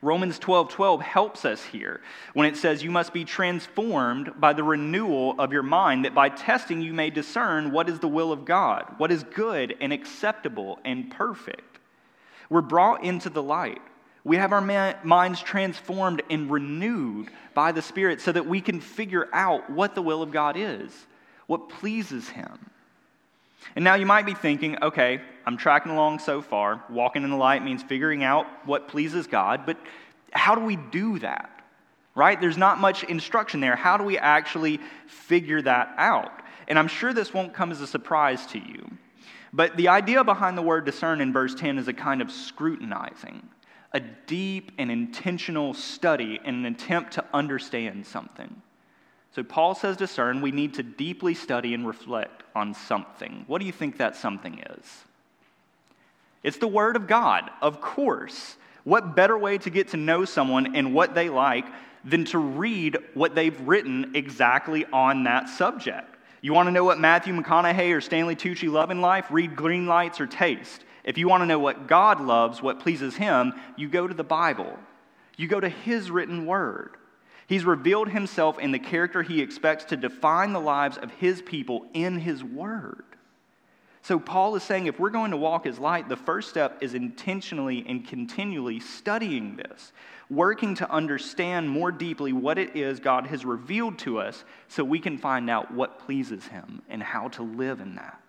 Romans 0.00 0.38
12 0.38 0.70
12 0.70 1.02
helps 1.02 1.44
us 1.44 1.62
here 1.62 2.00
when 2.32 2.46
it 2.46 2.56
says, 2.56 2.82
You 2.82 2.90
must 2.90 3.12
be 3.12 3.26
transformed 3.26 4.40
by 4.40 4.54
the 4.54 4.64
renewal 4.64 5.34
of 5.38 5.52
your 5.52 5.62
mind, 5.62 6.06
that 6.06 6.14
by 6.14 6.30
testing 6.30 6.80
you 6.80 6.94
may 6.94 7.10
discern 7.10 7.70
what 7.70 7.90
is 7.90 7.98
the 7.98 8.08
will 8.08 8.32
of 8.32 8.46
God, 8.46 8.94
what 8.96 9.12
is 9.12 9.24
good 9.24 9.76
and 9.78 9.92
acceptable 9.92 10.78
and 10.86 11.10
perfect. 11.10 11.67
We're 12.50 12.62
brought 12.62 13.04
into 13.04 13.30
the 13.30 13.42
light. 13.42 13.82
We 14.24 14.36
have 14.36 14.52
our 14.52 14.60
minds 15.04 15.40
transformed 15.40 16.22
and 16.28 16.50
renewed 16.50 17.30
by 17.54 17.72
the 17.72 17.82
Spirit 17.82 18.20
so 18.20 18.32
that 18.32 18.46
we 18.46 18.60
can 18.60 18.80
figure 18.80 19.28
out 19.32 19.70
what 19.70 19.94
the 19.94 20.02
will 20.02 20.22
of 20.22 20.32
God 20.32 20.56
is, 20.56 20.92
what 21.46 21.68
pleases 21.68 22.28
Him. 22.28 22.70
And 23.74 23.84
now 23.84 23.94
you 23.94 24.06
might 24.06 24.26
be 24.26 24.34
thinking, 24.34 24.76
okay, 24.82 25.20
I'm 25.46 25.56
tracking 25.56 25.92
along 25.92 26.18
so 26.20 26.42
far. 26.42 26.84
Walking 26.90 27.22
in 27.22 27.30
the 27.30 27.36
light 27.36 27.64
means 27.64 27.82
figuring 27.82 28.22
out 28.22 28.46
what 28.66 28.88
pleases 28.88 29.26
God, 29.26 29.64
but 29.66 29.78
how 30.32 30.54
do 30.54 30.62
we 30.62 30.76
do 30.76 31.18
that? 31.20 31.50
Right? 32.14 32.40
There's 32.40 32.58
not 32.58 32.78
much 32.78 33.04
instruction 33.04 33.60
there. 33.60 33.76
How 33.76 33.96
do 33.96 34.04
we 34.04 34.18
actually 34.18 34.80
figure 35.06 35.62
that 35.62 35.94
out? 35.96 36.32
And 36.66 36.78
I'm 36.78 36.88
sure 36.88 37.12
this 37.12 37.32
won't 37.32 37.54
come 37.54 37.70
as 37.70 37.80
a 37.80 37.86
surprise 37.86 38.44
to 38.46 38.58
you. 38.58 38.90
But 39.52 39.76
the 39.76 39.88
idea 39.88 40.24
behind 40.24 40.58
the 40.58 40.62
word 40.62 40.84
discern 40.84 41.20
in 41.20 41.32
verse 41.32 41.54
10 41.54 41.78
is 41.78 41.88
a 41.88 41.92
kind 41.92 42.20
of 42.20 42.30
scrutinizing, 42.30 43.48
a 43.92 44.00
deep 44.00 44.72
and 44.78 44.90
intentional 44.90 45.74
study 45.74 46.38
in 46.44 46.54
an 46.54 46.66
attempt 46.66 47.14
to 47.14 47.24
understand 47.32 48.06
something. 48.06 48.62
So 49.34 49.42
Paul 49.42 49.74
says 49.74 49.96
discern, 49.96 50.40
we 50.40 50.50
need 50.50 50.74
to 50.74 50.82
deeply 50.82 51.34
study 51.34 51.74
and 51.74 51.86
reflect 51.86 52.42
on 52.54 52.74
something. 52.74 53.44
What 53.46 53.60
do 53.60 53.66
you 53.66 53.72
think 53.72 53.98
that 53.98 54.16
something 54.16 54.58
is? 54.58 55.04
It's 56.42 56.58
the 56.58 56.68
Word 56.68 56.96
of 56.96 57.06
God, 57.06 57.50
of 57.60 57.80
course. 57.80 58.56
What 58.84 59.14
better 59.14 59.36
way 59.36 59.58
to 59.58 59.70
get 59.70 59.88
to 59.88 59.96
know 59.96 60.24
someone 60.24 60.74
and 60.74 60.94
what 60.94 61.14
they 61.14 61.28
like 61.28 61.66
than 62.04 62.24
to 62.26 62.38
read 62.38 62.96
what 63.14 63.34
they've 63.34 63.60
written 63.60 64.12
exactly 64.14 64.86
on 64.86 65.24
that 65.24 65.48
subject? 65.48 66.16
You 66.40 66.52
want 66.52 66.68
to 66.68 66.72
know 66.72 66.84
what 66.84 67.00
Matthew 67.00 67.34
McConaughey 67.34 67.94
or 67.94 68.00
Stanley 68.00 68.36
Tucci 68.36 68.70
love 68.70 68.90
in 68.90 69.00
life? 69.00 69.26
Read 69.30 69.56
Green 69.56 69.86
Lights 69.86 70.20
or 70.20 70.26
Taste. 70.26 70.84
If 71.02 71.18
you 71.18 71.28
want 71.28 71.42
to 71.42 71.46
know 71.46 71.58
what 71.58 71.88
God 71.88 72.20
loves, 72.20 72.62
what 72.62 72.80
pleases 72.80 73.16
Him, 73.16 73.54
you 73.76 73.88
go 73.88 74.06
to 74.06 74.14
the 74.14 74.22
Bible. 74.22 74.78
You 75.36 75.48
go 75.48 75.58
to 75.58 75.68
His 75.68 76.10
written 76.10 76.46
word. 76.46 76.96
He's 77.48 77.64
revealed 77.64 78.10
Himself 78.10 78.58
in 78.58 78.70
the 78.70 78.78
character 78.78 79.22
He 79.22 79.40
expects 79.40 79.86
to 79.86 79.96
define 79.96 80.52
the 80.52 80.60
lives 80.60 80.96
of 80.96 81.10
His 81.12 81.42
people 81.42 81.86
in 81.92 82.18
His 82.18 82.44
word. 82.44 83.04
So, 84.02 84.20
Paul 84.20 84.54
is 84.54 84.62
saying 84.62 84.86
if 84.86 85.00
we're 85.00 85.10
going 85.10 85.32
to 85.32 85.36
walk 85.36 85.66
as 85.66 85.78
light, 85.78 86.08
the 86.08 86.16
first 86.16 86.48
step 86.50 86.78
is 86.80 86.94
intentionally 86.94 87.84
and 87.88 88.06
continually 88.06 88.78
studying 88.78 89.56
this, 89.56 89.92
working 90.30 90.74
to 90.76 90.90
understand 90.90 91.68
more 91.68 91.90
deeply 91.90 92.32
what 92.32 92.58
it 92.58 92.76
is 92.76 93.00
God 93.00 93.26
has 93.28 93.44
revealed 93.44 93.98
to 94.00 94.18
us 94.18 94.44
so 94.68 94.84
we 94.84 94.98
can 94.98 95.18
find 95.18 95.48
out 95.48 95.72
what 95.72 96.00
pleases 96.00 96.46
Him 96.46 96.82
and 96.88 97.02
how 97.02 97.28
to 97.28 97.42
live 97.42 97.80
in 97.80 97.94
that. 97.94 98.20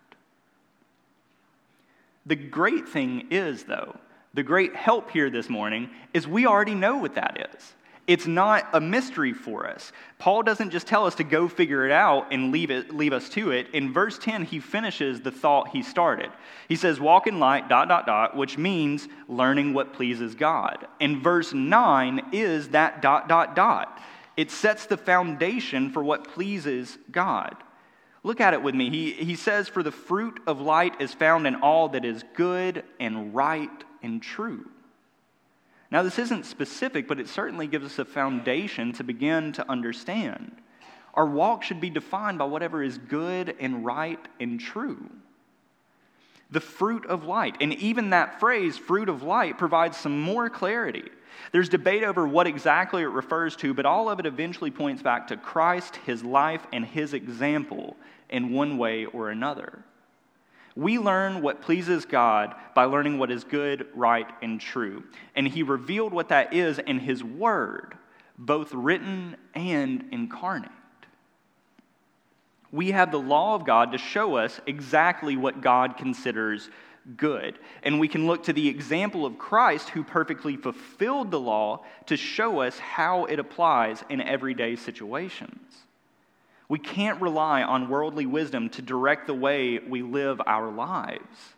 The 2.25 2.35
great 2.35 2.87
thing 2.87 3.27
is, 3.31 3.63
though, 3.63 3.95
the 4.33 4.43
great 4.43 4.75
help 4.75 5.11
here 5.11 5.29
this 5.29 5.49
morning 5.49 5.89
is 6.13 6.27
we 6.27 6.45
already 6.45 6.75
know 6.75 6.97
what 6.97 7.15
that 7.15 7.49
is. 7.53 7.73
It's 8.09 8.25
not 8.25 8.67
a 8.73 8.81
mystery 8.81 9.33
for 9.33 9.67
us. 9.67 9.91
Paul 10.17 10.41
doesn't 10.41 10.71
just 10.71 10.87
tell 10.87 11.05
us 11.05 11.13
to 11.13 11.23
go 11.23 11.47
figure 11.47 11.85
it 11.85 11.91
out 11.91 12.33
and 12.33 12.51
leave, 12.51 12.71
it, 12.71 12.91
leave 12.91 13.13
us 13.13 13.29
to 13.29 13.51
it. 13.51 13.67
In 13.71 13.93
verse 13.93 14.17
10, 14.17 14.45
he 14.45 14.59
finishes 14.59 15.21
the 15.21 15.29
thought 15.29 15.67
he 15.67 15.83
started. 15.83 16.31
He 16.67 16.75
says, 16.75 16.99
Walk 16.99 17.27
in 17.27 17.37
light, 17.37 17.69
dot, 17.69 17.87
dot, 17.87 18.07
dot, 18.07 18.35
which 18.35 18.57
means 18.57 19.07
learning 19.27 19.75
what 19.75 19.93
pleases 19.93 20.33
God. 20.33 20.87
And 20.99 21.21
verse 21.21 21.53
9 21.53 22.29
is 22.31 22.69
that 22.69 23.03
dot, 23.03 23.29
dot, 23.29 23.55
dot. 23.55 24.01
It 24.35 24.49
sets 24.49 24.87
the 24.87 24.97
foundation 24.97 25.91
for 25.91 26.03
what 26.03 26.33
pleases 26.33 26.97
God. 27.11 27.57
Look 28.23 28.41
at 28.41 28.55
it 28.55 28.63
with 28.63 28.73
me. 28.73 28.89
He, 28.89 29.11
he 29.11 29.35
says, 29.35 29.67
For 29.67 29.83
the 29.83 29.91
fruit 29.91 30.39
of 30.47 30.59
light 30.59 30.99
is 30.99 31.13
found 31.13 31.45
in 31.45 31.57
all 31.57 31.89
that 31.89 32.05
is 32.05 32.23
good 32.33 32.83
and 32.99 33.35
right 33.35 33.69
and 34.01 34.19
true. 34.19 34.67
Now, 35.91 36.03
this 36.03 36.19
isn't 36.19 36.45
specific, 36.45 37.07
but 37.07 37.19
it 37.19 37.27
certainly 37.27 37.65
gives 37.67 37.85
us 37.85 37.99
a 37.99 38.05
foundation 38.05 38.93
to 38.93 39.03
begin 39.03 39.51
to 39.53 39.69
understand. 39.69 40.55
Our 41.15 41.25
walk 41.25 41.63
should 41.63 41.81
be 41.81 41.89
defined 41.89 42.37
by 42.37 42.45
whatever 42.45 42.83
is 42.83 42.97
good 42.97 43.55
and 43.59 43.83
right 43.83 44.19
and 44.39 44.59
true. 44.59 45.09
The 46.51 46.59
fruit 46.59 47.05
of 47.07 47.25
light. 47.25 47.57
And 47.59 47.73
even 47.75 48.11
that 48.11 48.39
phrase, 48.39 48.77
fruit 48.77 49.09
of 49.09 49.23
light, 49.23 49.57
provides 49.57 49.97
some 49.97 50.19
more 50.21 50.49
clarity. 50.49 51.09
There's 51.51 51.69
debate 51.69 52.03
over 52.03 52.27
what 52.27 52.47
exactly 52.47 53.01
it 53.01 53.07
refers 53.07 53.55
to, 53.57 53.73
but 53.73 53.85
all 53.85 54.09
of 54.09 54.19
it 54.19 54.25
eventually 54.25 54.71
points 54.71 55.01
back 55.01 55.27
to 55.27 55.37
Christ, 55.37 55.95
his 56.05 56.23
life, 56.23 56.65
and 56.71 56.85
his 56.85 57.13
example 57.13 57.97
in 58.29 58.51
one 58.51 58.77
way 58.77 59.05
or 59.05 59.29
another. 59.29 59.83
We 60.79 60.97
learn 60.97 61.41
what 61.41 61.61
pleases 61.61 62.05
God 62.05 62.55
by 62.73 62.85
learning 62.85 63.17
what 63.17 63.31
is 63.31 63.43
good, 63.43 63.87
right, 63.93 64.29
and 64.41 64.61
true. 64.61 65.03
And 65.35 65.45
He 65.45 65.61
revealed 65.61 66.13
what 66.13 66.29
that 66.29 66.53
is 66.53 66.79
in 66.79 66.99
His 66.99 67.21
Word, 67.21 67.97
both 68.37 68.73
written 68.73 69.35
and 69.53 70.05
incarnate. 70.13 70.71
We 72.71 72.91
have 72.91 73.11
the 73.11 73.19
law 73.19 73.55
of 73.55 73.65
God 73.65 73.91
to 73.91 73.97
show 73.97 74.35
us 74.35 74.61
exactly 74.65 75.35
what 75.35 75.59
God 75.59 75.97
considers 75.97 76.69
good. 77.17 77.59
And 77.83 77.99
we 77.99 78.07
can 78.07 78.25
look 78.25 78.43
to 78.43 78.53
the 78.53 78.69
example 78.69 79.25
of 79.25 79.37
Christ, 79.37 79.89
who 79.89 80.05
perfectly 80.05 80.55
fulfilled 80.55 81.29
the 81.29 81.41
law, 81.41 81.83
to 82.05 82.15
show 82.15 82.61
us 82.61 82.79
how 82.79 83.25
it 83.25 83.37
applies 83.37 84.01
in 84.07 84.21
everyday 84.21 84.77
situations. 84.77 85.59
We 86.69 86.79
can't 86.79 87.19
rely 87.19 87.63
on 87.63 87.89
worldly 87.89 88.27
wisdom 88.27 88.69
to 88.69 88.81
direct 88.81 89.25
the 89.27 89.33
way 89.33 89.79
we 89.79 90.03
live 90.03 90.39
our 90.45 90.71
lives. 90.71 91.55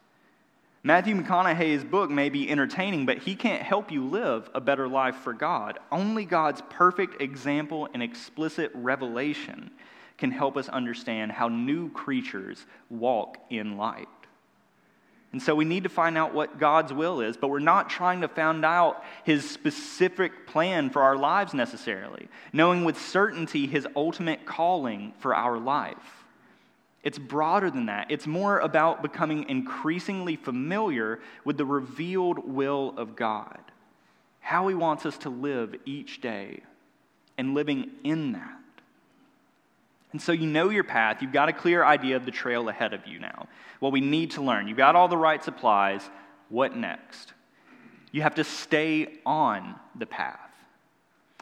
Matthew 0.84 1.16
McConaughey's 1.16 1.84
book 1.84 2.10
may 2.10 2.30
be 2.30 2.50
entertaining, 2.50 3.06
but 3.06 3.20
he 3.20 3.36
can't 3.36 3.62
help 3.62 3.92
you 3.92 4.04
live 4.04 4.50
a 4.56 4.62
better 4.62 4.88
life 4.88 5.18
for 5.18 5.34
God. 5.34 5.78
Only 5.92 6.26
God's 6.26 6.64
perfect 6.70 7.22
example 7.22 7.88
and 7.94 8.02
explicit 8.02 8.72
revelation 8.74 9.70
can 10.18 10.32
help 10.32 10.58
us 10.58 10.70
understand 10.70 11.34
how 11.34 11.50
new 11.50 11.92
creatures 11.92 12.66
walk 12.90 13.38
in 13.52 13.78
light. 13.78 14.08
And 15.32 15.42
so 15.42 15.56
we 15.56 15.64
need 15.64 15.84
to 15.84 15.90
find 15.90 16.18
out 16.18 16.34
what 16.34 16.60
God's 16.60 16.92
will 16.92 17.22
is, 17.22 17.38
but 17.38 17.48
we're 17.48 17.60
not 17.60 17.90
trying 17.90 18.22
to 18.22 18.28
find 18.28 18.66
out 18.66 19.04
his 19.24 19.50
specific 19.50 20.46
plan 20.46 20.90
for 20.90 21.02
our 21.02 21.16
lives 21.16 21.54
necessarily, 21.54 22.28
knowing 22.52 22.84
with 22.84 23.00
certainty 23.00 23.66
his 23.66 23.88
ultimate 23.96 24.46
calling 24.46 25.14
for 25.20 25.34
our 25.34 25.58
life. 25.58 26.26
It's 27.04 27.18
broader 27.18 27.72
than 27.72 27.86
that. 27.86 28.12
It's 28.12 28.28
more 28.28 28.60
about 28.60 29.02
becoming 29.02 29.48
increasingly 29.50 30.36
familiar 30.36 31.20
with 31.46 31.58
the 31.58 31.66
revealed 31.66 32.48
will 32.48 32.94
of 32.98 33.16
God, 33.16 33.60
how 34.42 34.68
he 34.68 34.76
wants 34.76 35.06
us 35.06 35.18
to 35.20 35.30
live 35.30 35.76
each 35.86 36.20
day, 36.20 36.62
and 37.38 37.54
living 37.54 37.90
in 38.04 38.34
that. 38.34 38.61
And 40.12 40.22
so 40.22 40.32
you 40.32 40.48
know 40.48 40.70
your 40.70 40.84
path. 40.84 41.22
You've 41.22 41.32
got 41.32 41.50
a 41.50 41.54
clear 41.54 41.84
idea 41.84 42.16
of 42.16 42.26
the 42.26 42.32
trail 42.32 42.68
ahead 42.70 42.94
of 42.94 43.08
you 43.08 43.20
now. 43.20 43.48
What 43.80 43.92
we 43.92 44.02
need 44.02 44.32
to 44.32 44.42
learn. 44.42 44.68
You've 44.68 44.78
got 44.78 44.96
all 44.96 45.08
the 45.08 45.18
right 45.18 45.44
supplies. 45.44 46.02
What 46.50 46.76
next? 46.76 47.34
You 48.12 48.22
have 48.24 48.36
to 48.36 48.44
stay 48.44 49.20
on 49.26 49.76
the 49.98 50.06
path, 50.06 50.40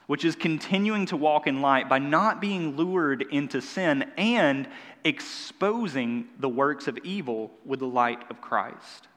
which 0.05 0.23
is 0.23 0.35
continuing 0.35 1.07
to 1.07 1.17
walk 1.17 1.47
in 1.47 1.61
light 1.61 1.89
by 1.89 1.97
not 1.97 2.39
being 2.39 2.75
lured 2.75 3.23
into 3.31 3.59
sin 3.59 4.05
and 4.17 4.67
exposing 5.03 6.27
the 6.39 6.49
works 6.49 6.87
of 6.87 6.97
evil 6.99 7.51
with 7.65 7.79
the 7.79 7.87
light 7.87 8.23
of 8.29 8.39
Christ. 8.39 9.07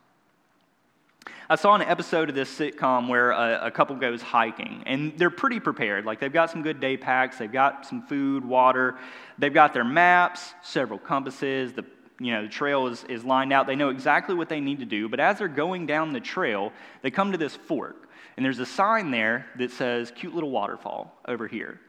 I 1.48 1.56
saw 1.56 1.74
an 1.74 1.82
episode 1.82 2.28
of 2.28 2.34
this 2.34 2.52
sitcom 2.58 3.08
where 3.08 3.30
a, 3.32 3.66
a, 3.66 3.70
couple 3.70 3.94
goes 3.96 4.22
hiking, 4.22 4.82
and 4.86 5.16
they're 5.18 5.30
pretty 5.30 5.60
prepared. 5.60 6.04
Like 6.04 6.18
they've 6.18 6.32
got 6.32 6.50
some 6.50 6.62
good 6.62 6.80
day 6.80 6.96
packs, 6.96 7.38
they've 7.38 7.52
got 7.52 7.84
some 7.86 8.06
food, 8.06 8.44
water, 8.44 8.96
they've 9.38 9.52
got 9.52 9.74
their 9.74 9.84
maps, 9.84 10.54
several 10.62 10.98
compasses. 10.98 11.72
The 11.72 11.84
you 12.18 12.32
know 12.32 12.42
the 12.42 12.48
trail 12.48 12.86
is, 12.86 13.04
is 13.04 13.24
lined 13.24 13.52
out. 13.52 13.66
They 13.66 13.76
know 13.76 13.90
exactly 13.90 14.34
what 14.34 14.48
they 14.48 14.60
need 14.60 14.78
to 14.80 14.86
do. 14.86 15.08
But 15.08 15.20
as 15.20 15.38
they're 15.38 15.48
going 15.48 15.86
down 15.86 16.12
the 16.12 16.20
trail, 16.20 16.72
they 17.02 17.10
come 17.10 17.32
to 17.32 17.38
this 17.38 17.54
fork, 17.54 18.08
and 18.36 18.44
there's 18.44 18.58
a 18.58 18.66
sign 18.66 19.10
there 19.10 19.46
that 19.58 19.72
says 19.72 20.10
"cute 20.14 20.34
little 20.34 20.50
waterfall" 20.50 21.14
over 21.26 21.46
here. 21.46 21.80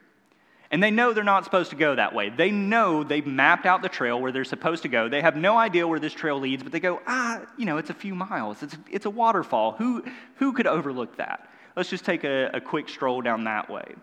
And 0.74 0.82
they 0.82 0.89
know 0.89 1.13
they're 1.13 1.24
not 1.24 1.44
supposed 1.44 1.70
to 1.70 1.75
go 1.75 1.94
that 1.94 2.15
way. 2.15 2.30
They 2.30 2.50
know 2.50 3.03
they've 3.03 3.27
mapped 3.27 3.68
out 3.68 3.84
the 3.84 3.89
trail 3.89 4.20
where 4.20 4.32
they're 4.32 4.44
supposed 4.44 4.82
to 4.82 4.89
go. 4.89 5.08
They 5.08 5.22
have 5.22 5.36
no 5.36 5.56
idea 5.56 5.88
where 5.88 6.00
this 6.00 6.13
trail 6.13 6.39
leads, 6.39 6.63
but 6.63 6.72
they 6.72 6.80
go, 6.80 7.00
ah, 7.06 7.42
you 7.60 7.65
know, 7.65 7.77
it's 7.77 7.92
a 7.92 7.94
few 7.94 8.15
miles. 8.15 8.63
It's, 8.63 8.75
it's 8.89 9.06
a 9.06 9.10
waterfall. 9.12 9.74
Who, 9.74 10.03
who 10.38 10.51
could 10.51 10.65
overlook 10.65 11.18
that? 11.18 11.48
Let's 11.75 11.92
just 11.92 12.06
take 12.06 12.24
a, 12.24 12.50
a 12.56 12.60
quick 12.60 12.89
stroll 12.89 13.22
down 13.22 13.44
that 13.44 13.70
way. 13.70 13.94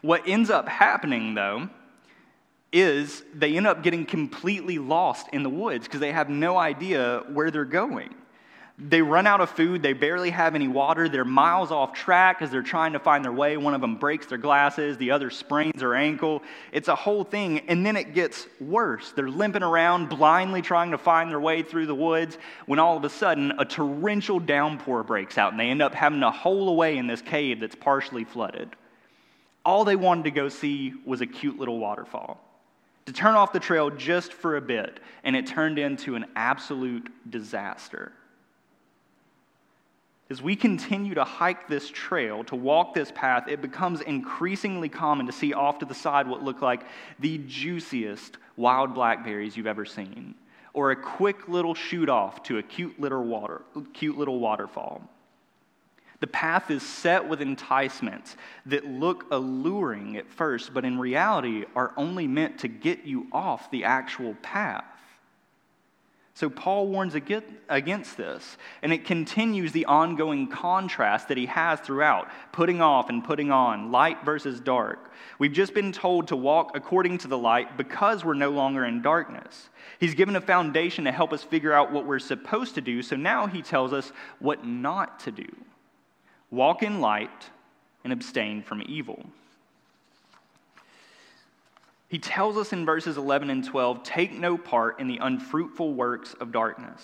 What 0.00 0.26
ends 0.26 0.48
up 0.48 0.66
happening, 0.70 1.34
though, 1.34 1.68
is 2.72 3.22
they 3.34 3.54
end 3.54 3.66
up 3.66 3.82
getting 3.82 4.06
completely 4.06 4.78
lost 4.78 5.26
in 5.34 5.42
the 5.42 5.50
woods 5.50 5.86
because 5.86 6.00
they 6.00 6.12
have 6.12 6.30
no 6.30 6.56
idea 6.56 7.24
where 7.30 7.50
they're 7.50 7.66
going. 7.66 8.14
They 8.80 9.02
run 9.02 9.26
out 9.26 9.40
of 9.40 9.50
food. 9.50 9.82
They 9.82 9.92
barely 9.92 10.30
have 10.30 10.54
any 10.54 10.68
water. 10.68 11.08
They're 11.08 11.24
miles 11.24 11.72
off 11.72 11.94
track 11.94 12.42
as 12.42 12.50
they're 12.52 12.62
trying 12.62 12.92
to 12.92 13.00
find 13.00 13.24
their 13.24 13.32
way. 13.32 13.56
One 13.56 13.74
of 13.74 13.80
them 13.80 13.96
breaks 13.96 14.26
their 14.26 14.38
glasses, 14.38 14.96
the 14.96 15.10
other 15.10 15.30
sprains 15.30 15.82
her 15.82 15.96
ankle. 15.96 16.44
It's 16.70 16.86
a 16.86 16.94
whole 16.94 17.24
thing. 17.24 17.58
And 17.68 17.84
then 17.84 17.96
it 17.96 18.14
gets 18.14 18.46
worse. 18.60 19.10
They're 19.10 19.28
limping 19.28 19.64
around, 19.64 20.08
blindly 20.08 20.62
trying 20.62 20.92
to 20.92 20.98
find 20.98 21.28
their 21.28 21.40
way 21.40 21.64
through 21.64 21.86
the 21.86 21.94
woods, 21.94 22.38
when 22.66 22.78
all 22.78 22.96
of 22.96 23.02
a 23.02 23.10
sudden 23.10 23.52
a 23.58 23.64
torrential 23.64 24.38
downpour 24.38 25.02
breaks 25.02 25.38
out 25.38 25.50
and 25.50 25.58
they 25.58 25.70
end 25.70 25.82
up 25.82 25.92
having 25.92 26.20
to 26.20 26.30
hole 26.30 26.68
away 26.68 26.98
in 26.98 27.08
this 27.08 27.20
cave 27.20 27.58
that's 27.58 27.74
partially 27.74 28.22
flooded. 28.22 28.76
All 29.64 29.84
they 29.84 29.96
wanted 29.96 30.22
to 30.24 30.30
go 30.30 30.48
see 30.48 30.94
was 31.04 31.20
a 31.20 31.26
cute 31.26 31.58
little 31.58 31.80
waterfall. 31.80 32.40
To 33.06 33.12
turn 33.12 33.34
off 33.34 33.52
the 33.52 33.58
trail 33.58 33.90
just 33.90 34.32
for 34.32 34.56
a 34.56 34.60
bit, 34.60 35.00
and 35.24 35.34
it 35.34 35.48
turned 35.48 35.80
into 35.80 36.14
an 36.14 36.26
absolute 36.36 37.10
disaster. 37.28 38.12
As 40.30 40.42
we 40.42 40.56
continue 40.56 41.14
to 41.14 41.24
hike 41.24 41.68
this 41.68 41.88
trail, 41.88 42.44
to 42.44 42.56
walk 42.56 42.92
this 42.92 43.10
path, 43.14 43.48
it 43.48 43.62
becomes 43.62 44.02
increasingly 44.02 44.90
common 44.90 45.24
to 45.26 45.32
see 45.32 45.54
off 45.54 45.78
to 45.78 45.86
the 45.86 45.94
side 45.94 46.28
what 46.28 46.42
look 46.42 46.60
like 46.60 46.82
the 47.18 47.38
juiciest 47.38 48.36
wild 48.56 48.92
blackberries 48.92 49.56
you've 49.56 49.66
ever 49.66 49.86
seen, 49.86 50.34
or 50.74 50.90
a 50.90 50.96
quick 50.96 51.48
little 51.48 51.74
shoot 51.74 52.10
off 52.10 52.42
to 52.42 52.58
a 52.58 52.62
cute 52.62 53.00
little, 53.00 53.24
water, 53.24 53.62
cute 53.94 54.18
little 54.18 54.38
waterfall. 54.38 55.00
The 56.20 56.26
path 56.26 56.70
is 56.70 56.82
set 56.82 57.26
with 57.26 57.40
enticements 57.40 58.36
that 58.66 58.84
look 58.84 59.26
alluring 59.30 60.16
at 60.16 60.28
first, 60.28 60.74
but 60.74 60.84
in 60.84 60.98
reality 60.98 61.64
are 61.74 61.92
only 61.96 62.26
meant 62.26 62.58
to 62.58 62.68
get 62.68 63.04
you 63.04 63.28
off 63.32 63.70
the 63.70 63.84
actual 63.84 64.34
path. 64.42 64.84
So 66.38 66.48
Paul 66.48 66.86
warns 66.86 67.16
against 67.16 68.16
this, 68.16 68.58
and 68.82 68.92
it 68.92 69.04
continues 69.04 69.72
the 69.72 69.86
ongoing 69.86 70.46
contrast 70.46 71.26
that 71.26 71.36
he 71.36 71.46
has 71.46 71.80
throughout 71.80 72.28
putting 72.52 72.80
off 72.80 73.08
and 73.08 73.24
putting 73.24 73.50
on, 73.50 73.90
light 73.90 74.24
versus 74.24 74.60
dark. 74.60 75.10
We've 75.40 75.52
just 75.52 75.74
been 75.74 75.90
told 75.90 76.28
to 76.28 76.36
walk 76.36 76.76
according 76.76 77.18
to 77.18 77.26
the 77.26 77.36
light 77.36 77.76
because 77.76 78.24
we're 78.24 78.34
no 78.34 78.50
longer 78.50 78.84
in 78.84 79.02
darkness. 79.02 79.68
He's 79.98 80.14
given 80.14 80.36
a 80.36 80.40
foundation 80.40 81.06
to 81.06 81.10
help 81.10 81.32
us 81.32 81.42
figure 81.42 81.72
out 81.72 81.90
what 81.90 82.06
we're 82.06 82.20
supposed 82.20 82.76
to 82.76 82.80
do, 82.80 83.02
so 83.02 83.16
now 83.16 83.48
he 83.48 83.60
tells 83.60 83.92
us 83.92 84.12
what 84.38 84.64
not 84.64 85.18
to 85.18 85.32
do. 85.32 85.48
Walk 86.52 86.84
in 86.84 87.00
light, 87.00 87.50
and 88.04 88.12
abstain 88.12 88.62
from 88.62 88.80
evil. 88.86 89.24
He 92.08 92.18
tells 92.18 92.56
us 92.56 92.72
in 92.72 92.86
verses 92.86 93.16
11 93.18 93.50
and 93.50 93.64
12 93.64 94.02
take 94.02 94.32
no 94.32 94.56
part 94.56 94.98
in 94.98 95.08
the 95.08 95.18
unfruitful 95.18 95.92
works 95.92 96.34
of 96.40 96.52
darkness. 96.52 97.02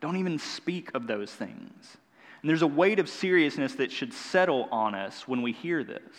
Don't 0.00 0.16
even 0.16 0.38
speak 0.38 0.90
of 0.94 1.06
those 1.06 1.30
things. 1.30 1.96
And 2.40 2.48
there's 2.48 2.62
a 2.62 2.66
weight 2.66 2.98
of 2.98 3.08
seriousness 3.08 3.74
that 3.74 3.92
should 3.92 4.12
settle 4.12 4.68
on 4.70 4.94
us 4.94 5.26
when 5.26 5.42
we 5.42 5.52
hear 5.52 5.84
this. 5.84 6.12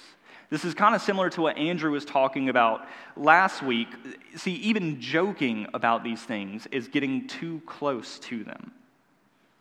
This 0.49 0.65
is 0.65 0.73
kind 0.73 0.95
of 0.95 1.01
similar 1.01 1.29
to 1.31 1.41
what 1.41 1.57
Andrew 1.57 1.91
was 1.91 2.05
talking 2.05 2.49
about 2.49 2.87
last 3.15 3.61
week. 3.61 3.87
See, 4.35 4.55
even 4.55 4.99
joking 4.99 5.67
about 5.73 6.03
these 6.03 6.21
things 6.21 6.67
is 6.71 6.87
getting 6.87 7.27
too 7.27 7.61
close 7.65 8.19
to 8.19 8.43
them. 8.43 8.71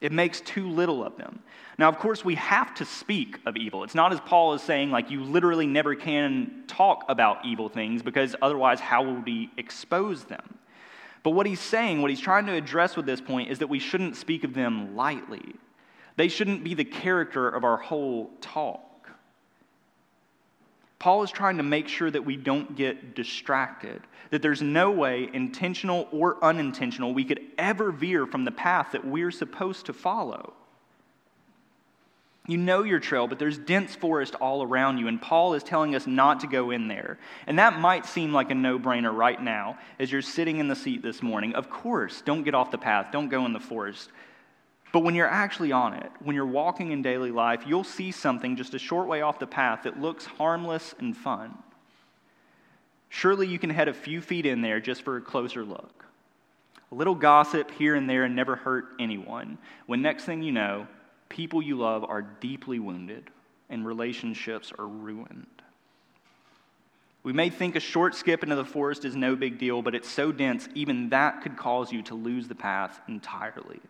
It 0.00 0.12
makes 0.12 0.40
too 0.40 0.68
little 0.68 1.04
of 1.04 1.16
them. 1.16 1.40
Now, 1.76 1.88
of 1.88 1.98
course, 1.98 2.24
we 2.24 2.36
have 2.36 2.74
to 2.74 2.84
speak 2.84 3.38
of 3.46 3.56
evil. 3.56 3.84
It's 3.84 3.94
not 3.94 4.12
as 4.12 4.20
Paul 4.20 4.54
is 4.54 4.62
saying, 4.62 4.90
like, 4.90 5.10
you 5.10 5.22
literally 5.22 5.66
never 5.66 5.94
can 5.94 6.64
talk 6.66 7.04
about 7.08 7.44
evil 7.44 7.68
things 7.68 8.02
because 8.02 8.36
otherwise, 8.40 8.80
how 8.80 9.02
will 9.02 9.20
we 9.20 9.50
expose 9.56 10.24
them? 10.24 10.58
But 11.22 11.30
what 11.30 11.46
he's 11.46 11.60
saying, 11.60 12.00
what 12.00 12.10
he's 12.10 12.20
trying 12.20 12.46
to 12.46 12.54
address 12.54 12.96
with 12.96 13.06
this 13.06 13.20
point, 13.20 13.50
is 13.50 13.58
that 13.58 13.68
we 13.68 13.80
shouldn't 13.80 14.16
speak 14.16 14.44
of 14.44 14.54
them 14.54 14.96
lightly. 14.96 15.54
They 16.16 16.28
shouldn't 16.28 16.64
be 16.64 16.74
the 16.74 16.84
character 16.84 17.48
of 17.48 17.64
our 17.64 17.76
whole 17.76 18.30
talk. 18.40 18.87
Paul 20.98 21.22
is 21.22 21.30
trying 21.30 21.58
to 21.58 21.62
make 21.62 21.88
sure 21.88 22.10
that 22.10 22.24
we 22.24 22.36
don't 22.36 22.74
get 22.74 23.14
distracted, 23.14 24.02
that 24.30 24.42
there's 24.42 24.62
no 24.62 24.90
way, 24.90 25.30
intentional 25.32 26.08
or 26.10 26.42
unintentional, 26.42 27.14
we 27.14 27.24
could 27.24 27.40
ever 27.56 27.92
veer 27.92 28.26
from 28.26 28.44
the 28.44 28.50
path 28.50 28.92
that 28.92 29.06
we're 29.06 29.30
supposed 29.30 29.86
to 29.86 29.92
follow. 29.92 30.54
You 32.48 32.56
know 32.56 32.82
your 32.82 32.98
trail, 32.98 33.28
but 33.28 33.38
there's 33.38 33.58
dense 33.58 33.94
forest 33.94 34.34
all 34.36 34.62
around 34.62 34.96
you, 34.96 35.06
and 35.06 35.20
Paul 35.20 35.52
is 35.52 35.62
telling 35.62 35.94
us 35.94 36.06
not 36.06 36.40
to 36.40 36.46
go 36.46 36.70
in 36.70 36.88
there. 36.88 37.18
And 37.46 37.58
that 37.58 37.78
might 37.78 38.06
seem 38.06 38.32
like 38.32 38.50
a 38.50 38.54
no 38.54 38.78
brainer 38.78 39.14
right 39.14 39.40
now 39.40 39.78
as 39.98 40.10
you're 40.10 40.22
sitting 40.22 40.58
in 40.58 40.66
the 40.66 40.74
seat 40.74 41.02
this 41.02 41.22
morning. 41.22 41.54
Of 41.54 41.68
course, 41.68 42.22
don't 42.22 42.44
get 42.44 42.54
off 42.54 42.70
the 42.70 42.78
path, 42.78 43.08
don't 43.12 43.28
go 43.28 43.44
in 43.44 43.52
the 43.52 43.60
forest. 43.60 44.10
But 44.92 45.00
when 45.00 45.14
you're 45.14 45.28
actually 45.28 45.72
on 45.72 45.94
it, 45.94 46.10
when 46.20 46.34
you're 46.34 46.46
walking 46.46 46.92
in 46.92 47.02
daily 47.02 47.30
life, 47.30 47.64
you'll 47.66 47.84
see 47.84 48.10
something 48.10 48.56
just 48.56 48.74
a 48.74 48.78
short 48.78 49.06
way 49.06 49.20
off 49.20 49.38
the 49.38 49.46
path 49.46 49.82
that 49.82 50.00
looks 50.00 50.24
harmless 50.24 50.94
and 50.98 51.16
fun. 51.16 51.56
Surely 53.10 53.46
you 53.46 53.58
can 53.58 53.70
head 53.70 53.88
a 53.88 53.94
few 53.94 54.20
feet 54.20 54.46
in 54.46 54.62
there 54.62 54.80
just 54.80 55.02
for 55.02 55.16
a 55.16 55.22
closer 55.22 55.64
look. 55.64 56.04
A 56.90 56.94
little 56.94 57.14
gossip 57.14 57.70
here 57.72 57.94
and 57.94 58.08
there 58.08 58.24
and 58.24 58.34
never 58.34 58.56
hurt 58.56 58.94
anyone. 58.98 59.58
When 59.86 60.00
next 60.00 60.24
thing 60.24 60.42
you 60.42 60.52
know, 60.52 60.86
people 61.28 61.60
you 61.60 61.76
love 61.76 62.04
are 62.04 62.22
deeply 62.22 62.78
wounded 62.78 63.30
and 63.68 63.86
relationships 63.86 64.72
are 64.78 64.86
ruined. 64.86 65.46
We 67.22 67.32
may 67.34 67.50
think 67.50 67.76
a 67.76 67.80
short 67.80 68.14
skip 68.14 68.42
into 68.42 68.56
the 68.56 68.64
forest 68.64 69.04
is 69.04 69.14
no 69.14 69.36
big 69.36 69.58
deal, 69.58 69.82
but 69.82 69.94
it's 69.94 70.08
so 70.08 70.32
dense, 70.32 70.66
even 70.74 71.10
that 71.10 71.42
could 71.42 71.58
cause 71.58 71.92
you 71.92 72.02
to 72.04 72.14
lose 72.14 72.48
the 72.48 72.54
path 72.54 73.00
entirely. 73.06 73.80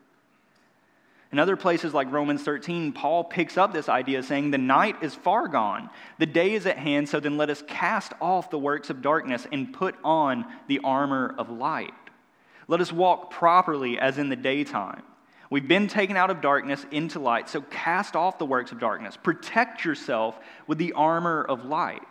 In 1.31 1.39
other 1.39 1.57
places 1.57 1.93
like 1.93 2.11
Romans 2.11 2.43
13, 2.43 2.93
Paul 2.93 3.25
picks 3.25 3.59
up 3.59 3.73
this 3.73 3.89
idea 3.89 4.23
saying, 4.23 4.51
The 4.51 4.59
night 4.59 5.03
is 5.03 5.15
far 5.15 5.47
gone, 5.47 5.91
the 6.19 6.27
day 6.27 6.55
is 6.55 6.67
at 6.67 6.79
hand, 6.79 7.09
so 7.09 7.21
then 7.21 7.37
let 7.37 7.51
us 7.51 7.63
cast 7.67 8.13
off 8.21 8.51
the 8.51 8.59
works 8.59 8.89
of 8.89 9.03
darkness 9.03 9.47
and 9.53 9.73
put 9.73 9.95
on 10.03 10.47
the 10.69 10.81
armor 10.83 11.35
of 11.37 11.51
light. 11.51 11.93
Let 12.67 12.81
us 12.81 12.93
walk 12.93 13.31
properly 13.31 13.99
as 13.99 14.17
in 14.17 14.31
the 14.31 14.37
daytime. 14.37 15.03
We've 15.51 15.69
been 15.69 15.87
taken 15.87 16.17
out 16.17 16.31
of 16.31 16.41
darkness 16.41 16.85
into 16.91 17.19
light, 17.19 17.49
so 17.49 17.61
cast 17.63 18.17
off 18.17 18.39
the 18.39 18.47
works 18.47 18.73
of 18.73 18.79
darkness. 18.79 19.17
Protect 19.17 19.85
yourself 19.85 20.39
with 20.67 20.79
the 20.79 20.93
armor 20.93 21.43
of 21.43 21.65
light. 21.65 22.03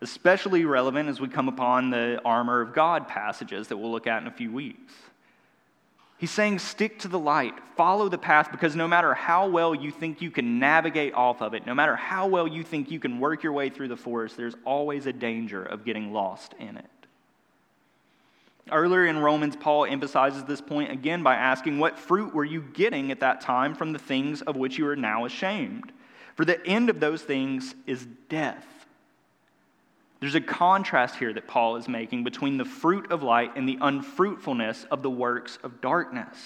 Especially 0.00 0.64
relevant 0.64 1.08
as 1.08 1.20
we 1.20 1.28
come 1.28 1.48
upon 1.48 1.90
the 1.90 2.20
armor 2.24 2.60
of 2.60 2.72
God 2.72 3.06
passages 3.06 3.68
that 3.68 3.76
we'll 3.76 3.92
look 3.92 4.06
at 4.06 4.22
in 4.22 4.28
a 4.28 4.32
few 4.32 4.50
weeks. 4.50 4.92
He's 6.20 6.30
saying, 6.30 6.58
stick 6.58 6.98
to 6.98 7.08
the 7.08 7.18
light, 7.18 7.54
follow 7.78 8.10
the 8.10 8.18
path, 8.18 8.52
because 8.52 8.76
no 8.76 8.86
matter 8.86 9.14
how 9.14 9.48
well 9.48 9.74
you 9.74 9.90
think 9.90 10.20
you 10.20 10.30
can 10.30 10.58
navigate 10.58 11.14
off 11.14 11.40
of 11.40 11.54
it, 11.54 11.64
no 11.64 11.74
matter 11.74 11.96
how 11.96 12.26
well 12.26 12.46
you 12.46 12.62
think 12.62 12.90
you 12.90 13.00
can 13.00 13.18
work 13.20 13.42
your 13.42 13.54
way 13.54 13.70
through 13.70 13.88
the 13.88 13.96
forest, 13.96 14.36
there's 14.36 14.54
always 14.66 15.06
a 15.06 15.14
danger 15.14 15.62
of 15.62 15.82
getting 15.82 16.12
lost 16.12 16.54
in 16.58 16.76
it. 16.76 16.84
Earlier 18.70 19.06
in 19.06 19.20
Romans, 19.20 19.56
Paul 19.56 19.86
emphasizes 19.86 20.44
this 20.44 20.60
point 20.60 20.92
again 20.92 21.22
by 21.22 21.36
asking, 21.36 21.78
What 21.78 21.98
fruit 21.98 22.34
were 22.34 22.44
you 22.44 22.60
getting 22.60 23.10
at 23.10 23.20
that 23.20 23.40
time 23.40 23.74
from 23.74 23.94
the 23.94 23.98
things 23.98 24.42
of 24.42 24.56
which 24.56 24.76
you 24.76 24.86
are 24.88 24.96
now 24.96 25.24
ashamed? 25.24 25.90
For 26.34 26.44
the 26.44 26.62
end 26.66 26.90
of 26.90 27.00
those 27.00 27.22
things 27.22 27.74
is 27.86 28.06
death. 28.28 28.66
There's 30.20 30.34
a 30.34 30.40
contrast 30.40 31.16
here 31.16 31.32
that 31.32 31.48
Paul 31.48 31.76
is 31.76 31.88
making 31.88 32.24
between 32.24 32.58
the 32.58 32.64
fruit 32.64 33.10
of 33.10 33.22
light 33.22 33.56
and 33.56 33.66
the 33.66 33.78
unfruitfulness 33.80 34.84
of 34.90 35.02
the 35.02 35.10
works 35.10 35.58
of 35.62 35.80
darkness. 35.80 36.36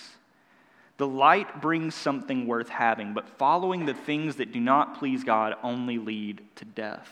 The 0.97 1.09
light 1.09 1.61
brings 1.61 1.97
something 1.97 2.47
worth 2.47 2.69
having, 2.69 3.15
but 3.15 3.29
following 3.29 3.85
the 3.85 3.95
things 3.95 4.37
that 4.37 4.53
do 4.53 4.61
not 4.61 4.99
please 4.99 5.25
God 5.25 5.55
only 5.63 5.99
lead 5.99 6.41
to 6.57 6.65
death. 6.65 7.11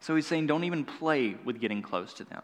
So 0.00 0.16
he's 0.16 0.26
saying, 0.26 0.46
don't 0.46 0.64
even 0.64 0.84
play 0.84 1.36
with 1.44 1.60
getting 1.60 1.82
close 1.82 2.14
to 2.14 2.24
them. 2.24 2.42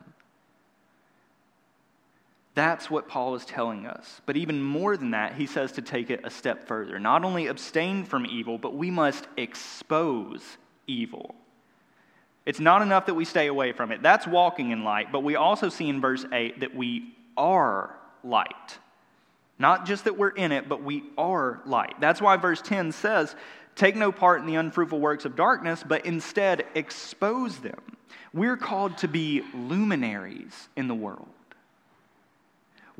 That's 2.54 2.90
what 2.90 3.08
Paul 3.08 3.34
is 3.34 3.46
telling 3.46 3.86
us. 3.86 4.20
But 4.26 4.36
even 4.36 4.62
more 4.62 4.96
than 4.96 5.12
that, 5.12 5.34
he 5.34 5.46
says 5.46 5.72
to 5.72 5.82
take 5.82 6.10
it 6.10 6.20
a 6.24 6.30
step 6.30 6.66
further. 6.66 6.98
Not 6.98 7.24
only 7.24 7.46
abstain 7.46 8.04
from 8.04 8.26
evil, 8.26 8.58
but 8.58 8.74
we 8.74 8.90
must 8.90 9.26
expose 9.38 10.58
evil. 10.86 11.34
It's 12.50 12.58
not 12.58 12.82
enough 12.82 13.06
that 13.06 13.14
we 13.14 13.24
stay 13.24 13.46
away 13.46 13.70
from 13.70 13.92
it. 13.92 14.02
That's 14.02 14.26
walking 14.26 14.72
in 14.72 14.82
light. 14.82 15.12
But 15.12 15.22
we 15.22 15.36
also 15.36 15.68
see 15.68 15.88
in 15.88 16.00
verse 16.00 16.26
8 16.32 16.58
that 16.58 16.74
we 16.74 17.14
are 17.36 17.94
light. 18.24 18.78
Not 19.60 19.86
just 19.86 20.02
that 20.02 20.18
we're 20.18 20.30
in 20.30 20.50
it, 20.50 20.68
but 20.68 20.82
we 20.82 21.04
are 21.16 21.60
light. 21.64 21.94
That's 22.00 22.20
why 22.20 22.36
verse 22.38 22.60
10 22.60 22.90
says, 22.90 23.36
Take 23.76 23.94
no 23.94 24.10
part 24.10 24.40
in 24.40 24.48
the 24.48 24.56
unfruitful 24.56 24.98
works 24.98 25.24
of 25.24 25.36
darkness, 25.36 25.84
but 25.86 26.04
instead 26.04 26.66
expose 26.74 27.56
them. 27.58 27.78
We're 28.34 28.56
called 28.56 28.98
to 28.98 29.06
be 29.06 29.44
luminaries 29.54 30.68
in 30.74 30.88
the 30.88 30.94
world. 30.96 31.28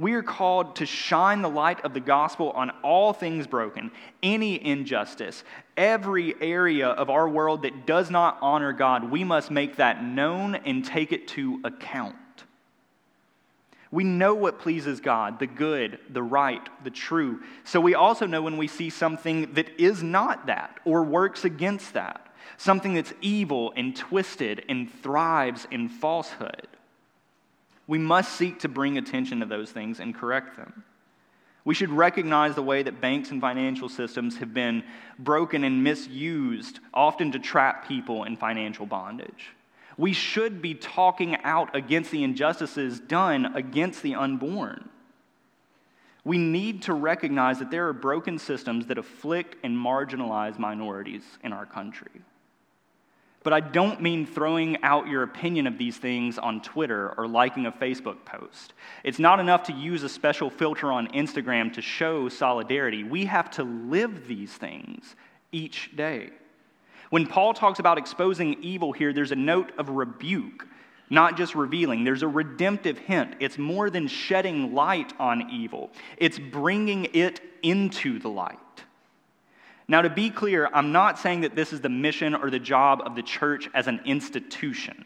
We 0.00 0.14
are 0.14 0.22
called 0.22 0.76
to 0.76 0.86
shine 0.86 1.42
the 1.42 1.50
light 1.50 1.84
of 1.84 1.92
the 1.92 2.00
gospel 2.00 2.52
on 2.52 2.70
all 2.82 3.12
things 3.12 3.46
broken, 3.46 3.90
any 4.22 4.64
injustice, 4.64 5.44
every 5.76 6.34
area 6.40 6.88
of 6.88 7.10
our 7.10 7.28
world 7.28 7.62
that 7.62 7.84
does 7.84 8.10
not 8.10 8.38
honor 8.40 8.72
God. 8.72 9.10
We 9.10 9.24
must 9.24 9.50
make 9.50 9.76
that 9.76 10.02
known 10.02 10.54
and 10.54 10.82
take 10.82 11.12
it 11.12 11.28
to 11.28 11.60
account. 11.64 12.16
We 13.90 14.02
know 14.02 14.34
what 14.34 14.58
pleases 14.58 15.00
God, 15.00 15.38
the 15.38 15.46
good, 15.46 15.98
the 16.08 16.22
right, 16.22 16.66
the 16.82 16.90
true. 16.90 17.42
So 17.64 17.78
we 17.78 17.94
also 17.94 18.26
know 18.26 18.40
when 18.40 18.56
we 18.56 18.68
see 18.68 18.88
something 18.88 19.52
that 19.52 19.68
is 19.78 20.02
not 20.02 20.46
that 20.46 20.80
or 20.86 21.02
works 21.02 21.44
against 21.44 21.92
that, 21.92 22.26
something 22.56 22.94
that's 22.94 23.12
evil 23.20 23.74
and 23.76 23.94
twisted 23.94 24.64
and 24.66 24.90
thrives 25.02 25.66
in 25.70 25.90
falsehood. 25.90 26.68
We 27.90 27.98
must 27.98 28.37
seek 28.37 28.61
to 28.61 28.68
bring 28.68 28.98
attention 28.98 29.40
to 29.40 29.46
those 29.46 29.72
things 29.72 29.98
and 29.98 30.14
correct 30.14 30.57
them. 30.57 30.85
We 31.64 31.74
should 31.74 31.90
recognize 31.90 32.55
the 32.55 32.62
way 32.62 32.85
that 32.85 33.00
banks 33.00 33.33
and 33.33 33.40
financial 33.40 33.88
systems 33.88 34.37
have 34.37 34.55
been 34.55 34.85
broken 35.18 35.64
and 35.64 35.83
misused, 35.83 36.79
often 36.94 37.33
to 37.33 37.40
trap 37.40 37.88
people 37.88 38.22
in 38.22 38.37
financial 38.37 38.87
bondage. 38.87 39.48
We 39.96 40.12
should 40.12 40.62
be 40.62 40.74
talking 40.74 41.35
out 41.42 41.74
against 41.74 42.12
the 42.12 42.22
injustices 42.22 43.00
done 43.00 43.57
against 43.57 44.05
the 44.05 44.14
unborn. 44.14 44.88
We 46.24 46.38
need 46.38 46.83
to 46.83 46.94
recognize 46.94 47.59
that 47.59 47.72
there 47.72 47.88
are 47.88 47.92
broken 47.92 48.38
systems 48.38 48.87
that 48.87 48.98
afflict 48.98 49.57
and 49.64 49.76
marginalize 49.76 50.61
minorities 50.61 51.24
in 51.42 51.53
our 51.53 51.66
country. 51.66 52.22
But 53.42 53.55
I 53.55 53.61
don't 53.61 54.03
mean 54.03 54.26
throwing 54.26 54.83
out 54.83 55.09
your 55.09 55.22
opinion 55.22 55.66
of 55.66 55.79
these 55.79 55.96
things 55.96 56.37
on 56.38 56.61
Twitter 56.61 57.14
or 57.16 57.26
liking 57.26 57.66
a 57.66 57.72
Facebook 57.72 58.24
post. 58.26 58.74
It's 59.03 59.18
not 59.18 59.40
enough 59.40 59.62
to 59.64 59.72
use 59.72 60.03
a 60.03 60.11
special 60.11 60.50
filter 60.50 60.92
on 60.92 61.09
Instagram 61.09 61.72
to 61.74 61.81
show 61.81 62.29
solidarity. 62.29 63.03
We 63.03 63.24
have 63.24 63.50
to 63.53 63.62
live 63.64 64.26
these 64.26 64.53
things 64.53 65.16
each 65.53 65.96
day. 65.96 66.31
When 67.09 67.26
Paul 67.26 67.55
talks 67.55 67.79
about 67.79 67.96
exposing 67.96 68.62
evil 68.62 68.92
here, 68.92 69.12
there's 69.12 69.33
a 69.33 69.37
note 69.37 69.72
of 69.79 69.88
rebuke, 69.88 70.66
not 71.09 71.37
just 71.37 71.55
revealing. 71.55 72.05
There's 72.05 72.22
a 72.22 72.29
redemptive 72.29 72.98
hint. 72.98 73.37
It's 73.40 73.59
more 73.59 73.88
than 73.88 74.07
shedding 74.07 74.74
light 74.74 75.14
on 75.18 75.50
evil, 75.50 75.90
it's 76.18 76.38
bringing 76.38 77.07
it 77.14 77.40
into 77.62 78.18
the 78.18 78.29
light. 78.29 78.59
Now, 79.90 80.03
to 80.03 80.09
be 80.09 80.31
clear, 80.31 80.70
I'm 80.72 80.92
not 80.92 81.18
saying 81.18 81.40
that 81.40 81.57
this 81.57 81.72
is 81.72 81.81
the 81.81 81.88
mission 81.88 82.37
or 82.37 82.48
the 82.48 82.61
job 82.61 83.03
of 83.05 83.16
the 83.16 83.24
church 83.24 83.68
as 83.74 83.88
an 83.88 84.00
institution. 84.05 85.05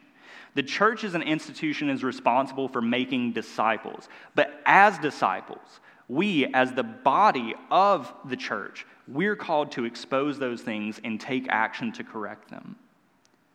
The 0.55 0.63
church 0.63 1.05
as 1.05 1.15
an 1.15 1.23
institution 1.23 1.89
is 1.89 2.05
responsible 2.05 2.69
for 2.69 2.83
making 2.83 3.33
disciples. 3.33 4.11
But 4.35 4.61
as 4.67 4.99
disciples, 4.99 5.81
We, 6.09 6.47
as 6.53 6.73
the 6.73 6.83
body 6.83 7.55
of 7.71 8.13
the 8.27 8.37
church, 8.37 8.87
we're 9.09 9.37
called 9.37 9.73
to 9.73 9.85
expose 9.85 10.39
those 10.39 10.61
things 10.61 11.01
and 11.03 11.19
take 11.19 11.47
action 11.49 11.93
to 11.93 12.05
correct 12.05 12.51
them, 12.51 12.77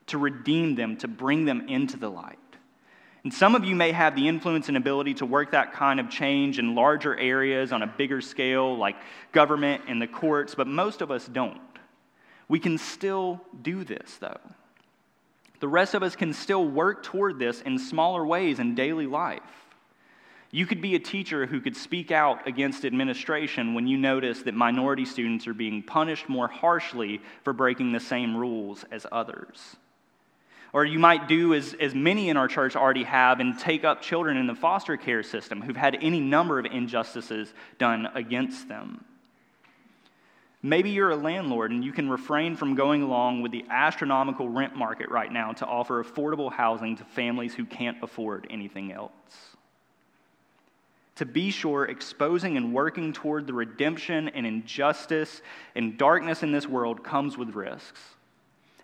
to 0.08 0.18
redeem 0.18 0.76
them, 0.76 0.98
to 0.98 1.08
bring 1.08 1.46
them 1.46 1.68
into 1.70 1.98
the 1.98 2.10
light. 2.10 2.49
And 3.30 3.34
some 3.36 3.54
of 3.54 3.63
you 3.63 3.76
may 3.76 3.92
have 3.92 4.15
the 4.15 4.28
influence 4.28 4.70
and 4.70 4.76
ability 4.76 5.13
to 5.13 5.26
work 5.28 5.52
that 5.52 5.72
kind 5.72 6.00
of 6.00 6.10
change 6.10 6.58
in 6.58 6.74
larger 6.74 7.15
areas 7.15 7.72
on 7.72 7.84
a 7.84 7.88
bigger 7.88 8.22
scale, 8.22 8.76
like 8.76 8.96
government 9.34 9.84
and 9.88 10.02
the 10.02 10.08
courts, 10.08 10.56
but 10.56 10.65
most 10.65 11.04
of 11.04 11.12
us 11.12 11.28
don't. 11.28 11.62
We 12.48 12.58
can 12.58 12.80
still 12.80 13.39
do 13.62 13.84
this, 13.84 14.18
though. 14.20 14.39
The 15.60 15.68
rest 15.68 15.94
of 15.94 16.02
us 16.02 16.15
can 16.15 16.34
still 16.34 16.65
work 16.68 17.04
toward 17.04 17.38
this 17.38 17.62
in 17.62 17.78
smaller 17.78 18.26
ways 18.26 18.58
in 18.58 18.74
daily 18.74 19.06
life. 19.06 19.44
You 20.50 20.65
could 20.65 20.82
be 20.82 20.96
a 20.96 21.00
teacher 21.00 21.46
who 21.46 21.62
could 21.62 21.78
speak 21.78 22.10
out 22.10 22.48
against 22.48 22.84
administration 22.84 23.76
when 23.76 23.86
you 23.86 24.00
notice 24.00 24.42
that 24.42 24.56
minority 24.56 25.06
students 25.06 25.46
are 25.46 25.54
being 25.54 25.84
punished 25.84 26.30
more 26.30 26.48
harshly 26.48 27.22
for 27.44 27.54
breaking 27.54 27.92
the 27.92 28.00
same 28.00 28.36
rules 28.36 28.86
as 28.89 29.06
others. 29.12 29.76
Or 30.72 30.86
you 30.86 31.00
might 31.00 31.28
do 31.28 31.54
as, 31.54 31.74
as 31.80 31.96
many 31.96 32.30
in 32.30 32.38
our 32.38 32.48
church 32.48 32.76
already 32.76 33.04
have 33.04 33.40
and 33.40 33.58
take 33.58 33.84
up 33.84 34.02
children 34.02 34.38
in 34.38 34.46
the 34.46 34.56
foster 34.56 34.98
care 34.98 35.24
system 35.24 35.62
who've 35.62 35.76
had 35.76 35.98
any 36.02 36.20
number 36.20 36.60
of 36.60 36.66
injustices 36.66 37.54
done 37.80 38.08
against 38.14 38.68
them. 38.68 39.04
Maybe 40.62 40.90
you're 40.90 41.12
a 41.12 41.16
landlord 41.16 41.72
and 41.72 41.84
you 41.84 41.94
can 41.94 42.10
refrain 42.10 42.56
from 42.56 42.76
going 42.76 43.02
along 43.02 43.42
with 43.42 43.52
the 43.52 43.66
astronomical 43.70 44.50
rent 44.50 44.76
market 44.76 45.10
right 45.10 45.32
now 45.32 45.54
to 45.54 45.66
offer 45.66 46.04
affordable 46.04 46.52
housing 46.52 46.98
to 46.98 47.04
families 47.06 47.54
who 47.54 47.66
can't 47.66 47.98
afford 48.04 48.46
anything 48.50 48.92
else. 48.92 49.12
To 51.16 51.26
be 51.26 51.52
sure, 51.52 51.86
exposing 51.86 52.58
and 52.58 52.74
working 52.74 53.12
toward 53.12 53.48
the 53.48 53.54
redemption 53.54 54.30
and 54.30 54.46
injustice 54.46 55.42
and 55.76 55.98
darkness 55.98 56.44
in 56.44 56.52
this 56.52 56.68
world 56.68 57.04
comes 57.04 57.38
with 57.38 57.56
risks. 57.56 58.00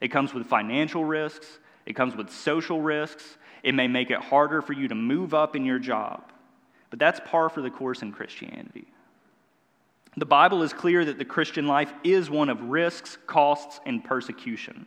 It 0.01 0.09
comes 0.09 0.33
with 0.33 0.47
financial 0.47 1.05
risks, 1.05 1.47
it 1.85 1.95
comes 1.95 2.15
with 2.15 2.29
social 2.29 2.81
risks, 2.81 3.37
it 3.63 3.73
may 3.73 3.87
make 3.87 4.11
it 4.11 4.19
harder 4.19 4.61
for 4.61 4.73
you 4.73 4.87
to 4.87 4.95
move 4.95 5.33
up 5.33 5.55
in 5.55 5.65
your 5.65 5.79
job. 5.79 6.31
But 6.89 6.99
that's 6.99 7.19
par 7.25 7.49
for 7.49 7.61
the 7.61 7.69
course 7.69 8.01
in 8.01 8.11
Christianity. 8.11 8.87
The 10.17 10.25
Bible 10.25 10.63
is 10.63 10.71
clear 10.71 11.03
that 11.03 11.17
the 11.17 11.25
Christian 11.25 11.67
life 11.67 11.91
is 12.03 12.29
one 12.29 12.49
of 12.49 12.61
risks, 12.69 13.17
costs, 13.27 13.79
and 13.85 14.03
persecution. 14.03 14.85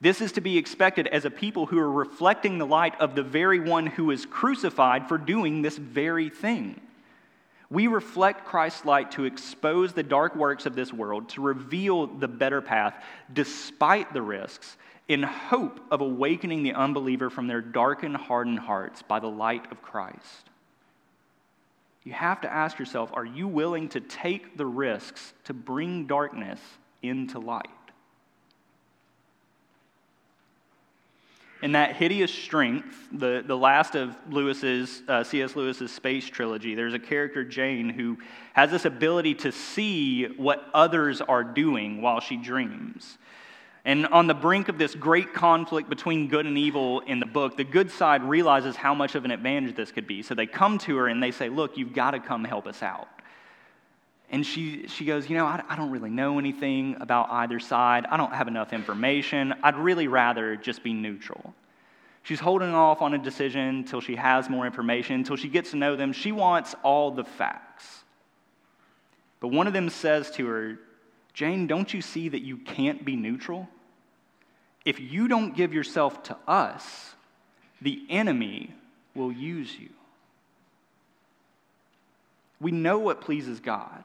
This 0.00 0.20
is 0.20 0.32
to 0.32 0.40
be 0.40 0.58
expected 0.58 1.06
as 1.06 1.24
a 1.24 1.30
people 1.30 1.66
who 1.66 1.78
are 1.78 1.90
reflecting 1.90 2.58
the 2.58 2.66
light 2.66 3.00
of 3.00 3.14
the 3.14 3.22
very 3.22 3.60
one 3.60 3.86
who 3.86 4.10
is 4.10 4.26
crucified 4.26 5.08
for 5.08 5.18
doing 5.18 5.62
this 5.62 5.78
very 5.78 6.28
thing. 6.28 6.80
We 7.70 7.86
reflect 7.86 8.44
Christ's 8.44 8.84
light 8.84 9.12
to 9.12 9.24
expose 9.24 9.92
the 9.92 10.02
dark 10.02 10.36
works 10.36 10.66
of 10.66 10.74
this 10.74 10.92
world, 10.92 11.30
to 11.30 11.42
reveal 11.42 12.06
the 12.06 12.28
better 12.28 12.60
path 12.60 12.94
despite 13.32 14.12
the 14.12 14.22
risks, 14.22 14.76
in 15.08 15.22
hope 15.22 15.80
of 15.90 16.00
awakening 16.00 16.62
the 16.62 16.72
unbeliever 16.72 17.28
from 17.28 17.46
their 17.46 17.60
darkened, 17.60 18.16
hardened 18.16 18.58
hearts 18.58 19.02
by 19.02 19.20
the 19.20 19.28
light 19.28 19.70
of 19.70 19.82
Christ. 19.82 20.50
You 22.04 22.12
have 22.12 22.40
to 22.42 22.52
ask 22.52 22.78
yourself 22.78 23.10
are 23.14 23.24
you 23.24 23.48
willing 23.48 23.88
to 23.90 24.00
take 24.00 24.56
the 24.56 24.66
risks 24.66 25.32
to 25.44 25.54
bring 25.54 26.06
darkness 26.06 26.60
into 27.02 27.38
light? 27.38 27.68
In 31.62 31.72
that 31.72 31.96
hideous 31.96 32.32
strength, 32.32 33.08
the, 33.10 33.42
the 33.46 33.56
last 33.56 33.94
of 33.94 34.14
Lewis's, 34.28 35.02
uh, 35.08 35.24
C.S. 35.24 35.56
Lewis's 35.56 35.90
space 35.90 36.26
trilogy, 36.26 36.74
there's 36.74 36.92
a 36.92 36.98
character, 36.98 37.42
Jane, 37.42 37.88
who 37.88 38.18
has 38.52 38.70
this 38.70 38.84
ability 38.84 39.36
to 39.36 39.50
see 39.50 40.24
what 40.36 40.62
others 40.74 41.22
are 41.22 41.42
doing 41.42 42.02
while 42.02 42.20
she 42.20 42.36
dreams. 42.36 43.16
And 43.86 44.06
on 44.06 44.26
the 44.26 44.34
brink 44.34 44.68
of 44.68 44.78
this 44.78 44.94
great 44.94 45.34
conflict 45.34 45.90
between 45.90 46.28
good 46.28 46.46
and 46.46 46.56
evil 46.56 47.00
in 47.00 47.20
the 47.20 47.26
book, 47.26 47.56
the 47.56 47.64
good 47.64 47.90
side 47.90 48.22
realizes 48.22 48.76
how 48.76 48.94
much 48.94 49.14
of 49.14 49.26
an 49.26 49.30
advantage 49.30 49.76
this 49.76 49.92
could 49.92 50.06
be. 50.06 50.22
So 50.22 50.34
they 50.34 50.46
come 50.46 50.78
to 50.78 50.96
her 50.96 51.08
and 51.08 51.22
they 51.22 51.30
say, 51.30 51.50
Look, 51.50 51.76
you've 51.76 51.92
got 51.92 52.12
to 52.12 52.20
come 52.20 52.44
help 52.44 52.66
us 52.66 52.82
out. 52.82 53.08
And 54.30 54.44
she, 54.44 54.88
she 54.88 55.04
goes, 55.04 55.28
You 55.28 55.36
know, 55.36 55.44
I, 55.44 55.62
I 55.68 55.76
don't 55.76 55.90
really 55.90 56.08
know 56.08 56.38
anything 56.38 56.96
about 57.00 57.30
either 57.30 57.60
side. 57.60 58.06
I 58.10 58.16
don't 58.16 58.32
have 58.32 58.48
enough 58.48 58.72
information. 58.72 59.54
I'd 59.62 59.76
really 59.76 60.08
rather 60.08 60.56
just 60.56 60.82
be 60.82 60.94
neutral. 60.94 61.54
She's 62.22 62.40
holding 62.40 62.74
off 62.74 63.02
on 63.02 63.12
a 63.12 63.18
decision 63.18 63.60
until 63.60 64.00
she 64.00 64.16
has 64.16 64.48
more 64.48 64.64
information, 64.64 65.16
until 65.16 65.36
she 65.36 65.48
gets 65.48 65.72
to 65.72 65.76
know 65.76 65.94
them. 65.94 66.14
She 66.14 66.32
wants 66.32 66.74
all 66.82 67.10
the 67.10 67.24
facts. 67.24 68.02
But 69.40 69.48
one 69.48 69.66
of 69.66 69.74
them 69.74 69.90
says 69.90 70.30
to 70.32 70.46
her, 70.46 70.78
Jane, 71.34 71.66
don't 71.66 71.92
you 71.92 72.00
see 72.00 72.28
that 72.28 72.42
you 72.42 72.56
can't 72.56 73.04
be 73.04 73.16
neutral? 73.16 73.68
If 74.84 75.00
you 75.00 75.26
don't 75.28 75.56
give 75.56 75.74
yourself 75.74 76.22
to 76.24 76.36
us, 76.46 77.14
the 77.82 78.02
enemy 78.08 78.72
will 79.14 79.32
use 79.32 79.76
you. 79.78 79.90
We 82.60 82.70
know 82.70 82.98
what 82.98 83.20
pleases 83.20 83.60
God, 83.60 84.04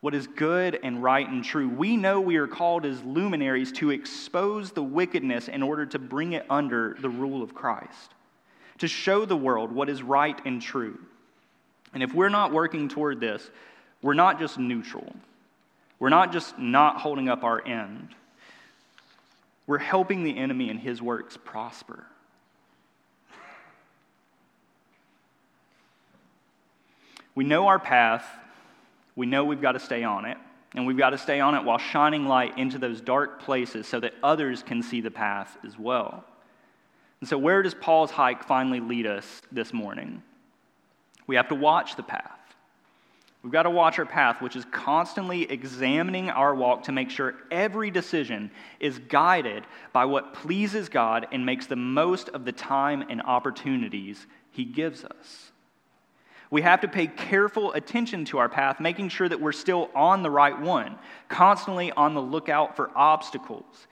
what 0.00 0.14
is 0.14 0.26
good 0.28 0.78
and 0.82 1.02
right 1.02 1.28
and 1.28 1.42
true. 1.42 1.68
We 1.68 1.96
know 1.96 2.20
we 2.20 2.36
are 2.36 2.46
called 2.46 2.86
as 2.86 3.02
luminaries 3.02 3.72
to 3.72 3.90
expose 3.90 4.70
the 4.70 4.82
wickedness 4.82 5.48
in 5.48 5.62
order 5.62 5.84
to 5.86 5.98
bring 5.98 6.34
it 6.34 6.46
under 6.48 6.96
the 7.00 7.10
rule 7.10 7.42
of 7.42 7.54
Christ, 7.54 8.14
to 8.78 8.86
show 8.86 9.24
the 9.24 9.36
world 9.36 9.72
what 9.72 9.88
is 9.88 10.02
right 10.02 10.40
and 10.44 10.62
true. 10.62 10.98
And 11.92 12.02
if 12.02 12.14
we're 12.14 12.28
not 12.28 12.52
working 12.52 12.88
toward 12.88 13.20
this, 13.20 13.50
we're 14.02 14.14
not 14.14 14.38
just 14.38 14.58
neutral. 14.58 15.14
We're 15.98 16.08
not 16.08 16.32
just 16.32 16.58
not 16.58 17.00
holding 17.00 17.28
up 17.28 17.44
our 17.44 17.64
end, 17.66 18.14
we're 19.66 19.78
helping 19.78 20.24
the 20.24 20.36
enemy 20.36 20.68
and 20.70 20.78
his 20.78 21.00
works 21.00 21.38
prosper. 21.42 22.04
We 27.34 27.44
know 27.44 27.66
our 27.66 27.78
path, 27.78 28.24
we 29.16 29.26
know 29.26 29.44
we've 29.44 29.62
got 29.62 29.72
to 29.72 29.80
stay 29.80 30.04
on 30.04 30.24
it, 30.24 30.36
and 30.74 30.86
we've 30.86 30.98
got 30.98 31.10
to 31.10 31.18
stay 31.18 31.40
on 31.40 31.54
it 31.54 31.64
while 31.64 31.78
shining 31.78 32.26
light 32.26 32.58
into 32.58 32.78
those 32.78 33.00
dark 33.00 33.40
places 33.40 33.86
so 33.86 34.00
that 34.00 34.14
others 34.22 34.62
can 34.62 34.82
see 34.82 35.00
the 35.00 35.10
path 35.10 35.56
as 35.66 35.78
well. 35.78 36.24
And 37.20 37.28
so, 37.28 37.38
where 37.38 37.62
does 37.62 37.74
Paul's 37.74 38.10
hike 38.10 38.44
finally 38.44 38.80
lead 38.80 39.06
us 39.06 39.42
this 39.50 39.72
morning? 39.72 40.22
We 41.26 41.36
have 41.36 41.48
to 41.48 41.54
watch 41.54 41.96
the 41.96 42.02
path. 42.02 42.43
We've 43.44 43.52
got 43.52 43.64
to 43.64 43.70
watch 43.70 43.98
our 43.98 44.06
path, 44.06 44.40
which 44.40 44.56
is 44.56 44.64
constantly 44.72 45.42
examining 45.42 46.30
our 46.30 46.54
walk 46.54 46.84
to 46.84 46.92
make 46.92 47.10
sure 47.10 47.34
every 47.50 47.90
decision 47.90 48.50
is 48.80 48.98
guided 48.98 49.64
by 49.92 50.06
what 50.06 50.32
pleases 50.32 50.88
God 50.88 51.26
and 51.30 51.44
makes 51.44 51.66
the 51.66 51.76
most 51.76 52.30
of 52.30 52.46
the 52.46 52.52
time 52.52 53.04
and 53.10 53.20
opportunities 53.20 54.26
He 54.50 54.64
gives 54.64 55.04
us. 55.04 55.52
We 56.50 56.62
have 56.62 56.80
to 56.80 56.88
pay 56.88 57.06
careful 57.06 57.74
attention 57.74 58.24
to 58.26 58.38
our 58.38 58.48
path, 58.48 58.80
making 58.80 59.10
sure 59.10 59.28
that 59.28 59.42
we're 59.42 59.52
still 59.52 59.90
on 59.94 60.22
the 60.22 60.30
right 60.30 60.58
one, 60.58 60.96
constantly 61.28 61.92
on 61.92 62.14
the 62.14 62.22
lookout 62.22 62.76
for 62.76 62.90
obstacles. 62.96 63.88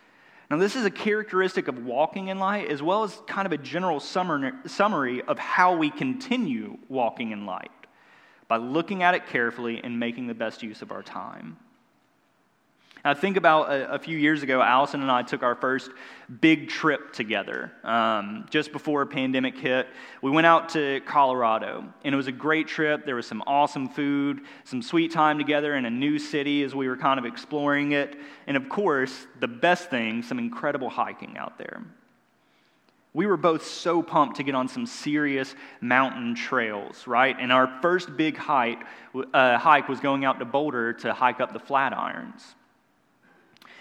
Now, 0.50 0.56
this 0.56 0.76
is 0.76 0.86
a 0.86 0.90
characteristic 0.90 1.68
of 1.68 1.84
walking 1.84 2.28
in 2.28 2.38
light, 2.38 2.70
as 2.70 2.82
well 2.82 3.04
as 3.04 3.20
kind 3.26 3.44
of 3.44 3.52
a 3.52 3.58
general 3.58 4.00
summary 4.00 5.22
of 5.22 5.38
how 5.38 5.76
we 5.76 5.90
continue 5.90 6.78
walking 6.88 7.32
in 7.32 7.44
light 7.44 7.70
by 8.52 8.58
looking 8.58 9.02
at 9.02 9.14
it 9.14 9.26
carefully 9.28 9.80
and 9.82 9.98
making 9.98 10.26
the 10.26 10.34
best 10.34 10.62
use 10.62 10.82
of 10.82 10.92
our 10.92 11.02
time. 11.02 11.56
Now, 13.02 13.14
think 13.14 13.38
about 13.38 13.72
a, 13.72 13.94
a, 13.94 13.98
few 13.98 14.18
years 14.18 14.42
ago, 14.42 14.60
Allison 14.60 15.00
and 15.00 15.10
I 15.10 15.22
took 15.22 15.42
our 15.42 15.54
first 15.54 15.90
big 16.42 16.68
trip 16.68 17.14
together. 17.14 17.72
Um, 17.82 18.44
just 18.50 18.70
before 18.70 19.00
a 19.00 19.06
pandemic 19.06 19.56
hit, 19.56 19.88
we 20.20 20.30
went 20.30 20.46
out 20.46 20.68
to 20.74 21.00
Colorado, 21.06 21.82
and 22.04 22.14
it 22.14 22.16
was 22.16 22.26
a 22.26 22.32
great 22.32 22.68
trip. 22.68 23.06
There 23.06 23.16
was 23.16 23.26
some 23.26 23.42
awesome 23.46 23.88
food, 23.88 24.42
some 24.64 24.82
sweet 24.82 25.12
time 25.12 25.38
together 25.38 25.74
in 25.74 25.86
a 25.86 25.90
new 25.90 26.18
city 26.18 26.62
as 26.62 26.74
we 26.74 26.88
were 26.88 26.98
kind 26.98 27.18
of 27.18 27.24
exploring 27.24 27.92
it, 27.92 28.18
and 28.46 28.54
of 28.54 28.68
course, 28.68 29.26
the 29.40 29.48
best 29.48 29.88
thing, 29.88 30.22
some 30.22 30.38
incredible 30.38 30.90
hiking 30.90 31.38
out 31.38 31.56
there. 31.56 31.82
We 33.14 33.26
were 33.26 33.36
both 33.36 33.66
so 33.66 34.02
pumped 34.02 34.36
to 34.36 34.42
get 34.42 34.54
on 34.54 34.68
some 34.68 34.86
serious 34.86 35.54
mountain 35.80 36.34
trails, 36.34 37.06
right? 37.06 37.36
And 37.38 37.52
our 37.52 37.78
first 37.82 38.16
big 38.16 38.38
hike, 38.38 38.82
uh, 39.34 39.58
hike 39.58 39.88
was 39.88 40.00
going 40.00 40.24
out 40.24 40.38
to 40.38 40.46
Boulder 40.46 40.94
to 40.94 41.12
hike 41.12 41.40
up 41.40 41.52
the 41.52 41.60
Flatirons. 41.60 42.42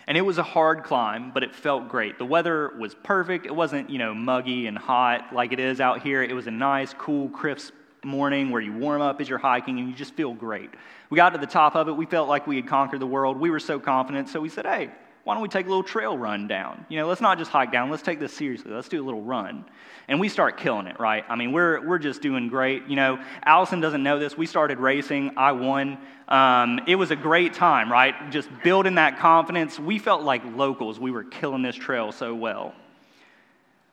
And 0.08 0.18
it 0.18 0.22
was 0.22 0.38
a 0.38 0.44
hard 0.44 0.84
climb, 0.84 1.32
but 1.32 1.44
it 1.44 1.56
felt 1.56 1.88
great. 1.88 2.18
The 2.18 2.26
weather 2.26 2.74
was 2.78 2.94
perfect. 2.94 3.46
It 3.46 3.56
wasn't, 3.56 3.90
you 3.90 4.00
know, 4.00 4.14
muggy 4.14 4.68
and 4.68 4.78
hot 4.78 5.34
like 5.34 5.54
it 5.54 5.60
is 5.60 5.80
out 5.80 6.02
here. 6.02 6.22
It 6.22 6.34
was 6.34 6.48
a 6.48 6.52
nice, 6.52 6.94
cool, 6.94 7.30
crisp 7.30 7.74
morning 8.04 8.50
where 8.50 8.62
you 8.62 8.74
warm 8.74 9.02
up 9.02 9.22
as 9.22 9.30
you're 9.30 9.38
hiking 9.38 9.80
and 9.80 9.88
you 9.88 9.96
just 9.96 10.16
feel 10.16 10.34
great. 10.34 10.72
We 11.10 11.16
got 11.16 11.30
to 11.30 11.38
the 11.38 11.46
top 11.46 11.76
of 11.76 11.88
it. 11.88 11.94
We 11.94 12.06
felt 12.06 12.28
like 12.28 12.48
we 12.48 12.56
had 12.56 12.68
conquered 12.68 13.00
the 13.00 13.08
world. 13.08 13.38
We 13.38 13.52
were 13.52 13.60
so 13.60 13.80
confident. 13.80 14.28
So 14.28 14.42
we 14.42 14.50
said, 14.50 14.66
hey, 14.66 14.90
why 15.24 15.36
don't 15.36 15.44
we 15.44 15.50
take 15.50 15.68
a 15.68 15.70
little 15.70 15.84
trail 15.84 16.18
run 16.18 16.48
down? 16.48 16.86
You 16.90 16.98
know, 16.98 17.08
let's 17.08 17.22
not 17.22 17.38
just 17.38 17.52
hike 17.52 17.72
down. 17.72 17.92
Let's 17.92 18.02
take 18.02 18.20
this 18.20 18.34
seriously. 18.34 18.72
Let's 18.72 18.90
do 18.90 19.02
a 19.02 19.06
little 19.06 19.22
run. 19.22 19.66
And 20.08 20.20
we 20.20 20.30
start 20.30 20.58
killing 20.58 20.88
it, 20.88 21.00
right? 21.00 21.24
I 21.30 21.36
mean, 21.36 21.52
we're, 21.52 21.88
we're 21.88 22.00
just 22.00 22.22
doing 22.24 22.48
great. 22.48 22.88
You 22.88 22.96
know, 22.96 23.24
Allison 23.46 23.80
doesn't 23.82 24.02
know 24.02 24.18
this. 24.18 24.36
We 24.36 24.48
started 24.48 24.80
racing. 24.80 25.34
I 25.38 25.52
won. 25.52 26.00
Um, 26.28 26.80
it 26.88 26.96
was 26.96 27.12
a 27.12 27.16
great 27.16 27.54
time, 27.54 27.92
right? 27.92 28.32
Just 28.32 28.50
building 28.64 28.96
that 28.96 29.20
confidence. 29.20 29.80
We 29.80 30.00
felt 30.00 30.24
like 30.24 30.42
locals. 30.56 31.00
We 31.00 31.12
were 31.12 31.24
killing 31.24 31.62
this 31.62 31.76
trail 31.76 32.12
so 32.12 32.34
well. 32.34 32.74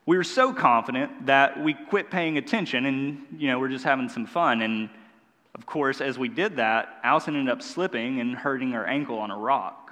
We 0.07 0.17
were 0.17 0.23
so 0.23 0.51
confident 0.51 1.27
that 1.27 1.63
we 1.63 1.75
quit 1.75 2.09
paying 2.09 2.39
attention 2.39 2.87
and, 2.87 3.25
you 3.37 3.47
know, 3.49 3.59
we're 3.59 3.69
just 3.69 3.85
having 3.85 4.09
some 4.09 4.25
fun. 4.25 4.63
And 4.63 4.89
of 5.53 5.67
course, 5.67 6.01
as 6.01 6.17
we 6.17 6.27
did 6.27 6.55
that, 6.55 6.99
Allison 7.03 7.35
ended 7.35 7.51
up 7.51 7.61
slipping 7.61 8.19
and 8.19 8.33
hurting 8.33 8.71
her 8.71 8.85
ankle 8.85 9.19
on 9.19 9.29
a 9.29 9.37
rock. 9.37 9.88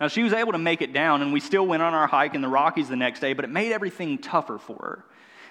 Now, 0.00 0.08
she 0.08 0.22
was 0.22 0.32
able 0.32 0.52
to 0.52 0.58
make 0.58 0.82
it 0.82 0.92
down, 0.92 1.22
and 1.22 1.32
we 1.32 1.40
still 1.40 1.66
went 1.66 1.82
on 1.82 1.94
our 1.94 2.06
hike 2.06 2.34
in 2.34 2.40
the 2.40 2.48
Rockies 2.48 2.88
the 2.88 2.96
next 2.96 3.20
day, 3.20 3.32
but 3.32 3.44
it 3.44 3.50
made 3.50 3.72
everything 3.72 4.18
tougher 4.18 4.58
for 4.58 4.76
her. 4.76 5.04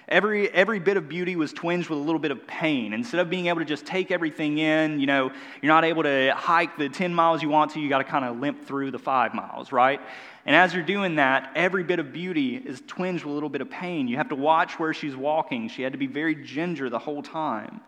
Every, 0.06 0.50
every 0.50 0.80
bit 0.80 0.98
of 0.98 1.08
beauty 1.08 1.34
was 1.34 1.54
twinged 1.54 1.88
with 1.88 1.98
a 1.98 2.02
little 2.02 2.18
bit 2.18 2.30
of 2.30 2.46
pain. 2.46 2.92
Instead 2.92 3.20
of 3.20 3.30
being 3.30 3.46
able 3.46 3.60
to 3.60 3.64
just 3.64 3.86
take 3.86 4.10
everything 4.10 4.58
in, 4.58 5.00
you 5.00 5.06
know, 5.06 5.32
you're 5.62 5.72
not 5.72 5.84
able 5.84 6.02
to 6.02 6.34
hike 6.36 6.76
the 6.76 6.90
10 6.90 7.14
miles 7.14 7.42
you 7.42 7.48
want 7.48 7.70
to, 7.72 7.80
you 7.80 7.88
got 7.88 7.98
to 7.98 8.04
kind 8.04 8.24
of 8.24 8.38
limp 8.38 8.66
through 8.66 8.90
the 8.90 8.98
five 8.98 9.32
miles, 9.32 9.72
right? 9.72 10.00
And 10.44 10.54
as 10.54 10.74
you're 10.74 10.82
doing 10.82 11.16
that, 11.16 11.52
every 11.54 11.84
bit 11.84 12.00
of 12.00 12.12
beauty 12.12 12.56
is 12.56 12.82
twinged 12.86 13.24
with 13.24 13.32
a 13.32 13.34
little 13.34 13.48
bit 13.48 13.62
of 13.62 13.70
pain. 13.70 14.06
You 14.06 14.18
have 14.18 14.28
to 14.28 14.34
watch 14.34 14.78
where 14.78 14.92
she's 14.92 15.16
walking. 15.16 15.68
She 15.68 15.80
had 15.80 15.92
to 15.92 15.98
be 15.98 16.06
very 16.06 16.34
ginger 16.34 16.90
the 16.90 16.98
whole 16.98 17.22
time. 17.22 17.80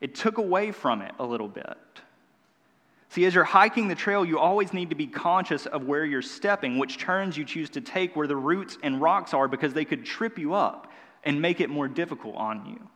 It 0.00 0.14
took 0.14 0.38
away 0.38 0.72
from 0.72 1.02
it 1.02 1.12
a 1.18 1.24
little 1.24 1.48
bit. 1.48 1.76
See, 3.10 3.24
as 3.26 3.34
you're 3.34 3.44
hiking 3.44 3.88
the 3.88 3.94
trail, 3.94 4.24
you 4.24 4.38
always 4.38 4.72
need 4.72 4.90
to 4.90 4.96
be 4.96 5.06
conscious 5.06 5.66
of 5.66 5.84
where 5.84 6.04
you're 6.04 6.22
stepping, 6.22 6.78
which 6.78 6.98
turns 6.98 7.36
you 7.36 7.44
choose 7.44 7.70
to 7.70 7.80
take 7.80 8.16
where 8.16 8.26
the 8.26 8.36
roots 8.36 8.76
and 8.82 9.00
rocks 9.00 9.32
are, 9.32 9.46
because 9.46 9.72
they 9.72 9.84
could 9.84 10.04
trip 10.04 10.38
you 10.38 10.54
up 10.54 10.90
and 11.22 11.40
make 11.40 11.60
it 11.60 11.70
more 11.70 11.88
difficult 11.88 12.34
on 12.36 12.66
you. 12.66 12.88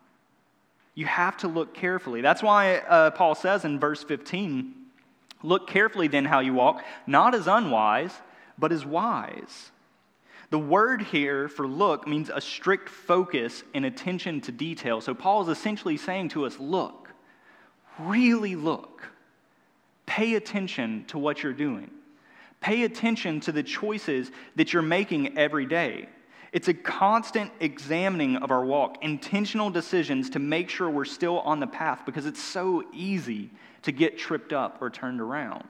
You 0.95 1.07
have 1.07 1.37
to 1.39 1.49
look 1.49 1.75
carefully. 1.75 2.21
That's 2.21 2.43
why 2.43 2.79
uh, 2.79 3.11
Paul 3.13 3.35
says 3.35 3.65
in 3.65 3.79
verse 3.79 4.03
15 4.03 4.75
Look 5.45 5.69
carefully 5.69 6.09
then 6.09 6.25
how 6.25 6.41
you 6.41 6.53
walk, 6.53 6.83
not 7.07 7.33
as 7.33 7.47
unwise, 7.47 8.13
but 8.59 8.73
as 8.73 8.85
wise. 8.85 9.71
The 10.51 10.59
word 10.59 11.03
here 11.03 11.49
for 11.49 11.69
look 11.69 12.09
means 12.09 12.31
a 12.33 12.41
strict 12.41 12.89
focus 12.89 13.63
and 13.75 13.85
attention 13.85 14.41
to 14.43 14.53
detail. 14.53 15.01
So 15.01 15.15
Paul 15.15 15.43
is 15.43 15.49
essentially 15.49 15.97
saying 15.97 16.31
to 16.31 16.47
us, 16.47 16.59
Look, 16.59 17.11
really 17.99 18.57
look. 18.57 19.09
Pay 20.09 20.37
attention 20.37 21.05
to 21.09 21.19
what 21.19 21.43
you're 21.43 21.53
doing. 21.53 21.91
Pay 22.61 22.85
attention 22.85 23.41
to 23.41 23.53
the 23.53 23.63
choices 23.63 24.31
that 24.57 24.73
you're 24.73 24.81
making 24.81 25.37
every 25.37 25.67
day. 25.67 26.09
It's 26.51 26.69
a 26.69 26.73
constant 26.73 27.53
examining 27.61 28.37
of 28.37 28.51
our 28.51 28.65
walk, 28.65 29.05
intentional 29.05 29.69
decisions 29.69 30.31
to 30.31 30.39
make 30.39 30.71
sure 30.71 30.89
we're 30.89 31.05
still 31.05 31.41
on 31.41 31.61
the 31.61 31.67
path 31.67 32.07
because 32.07 32.25
it's 32.25 32.43
so 32.43 32.83
easy 32.95 33.51
to 33.83 33.93
get 33.93 34.17
tripped 34.17 34.55
up 34.55 34.81
or 34.81 34.89
turned 34.89 35.21
around. 35.21 35.69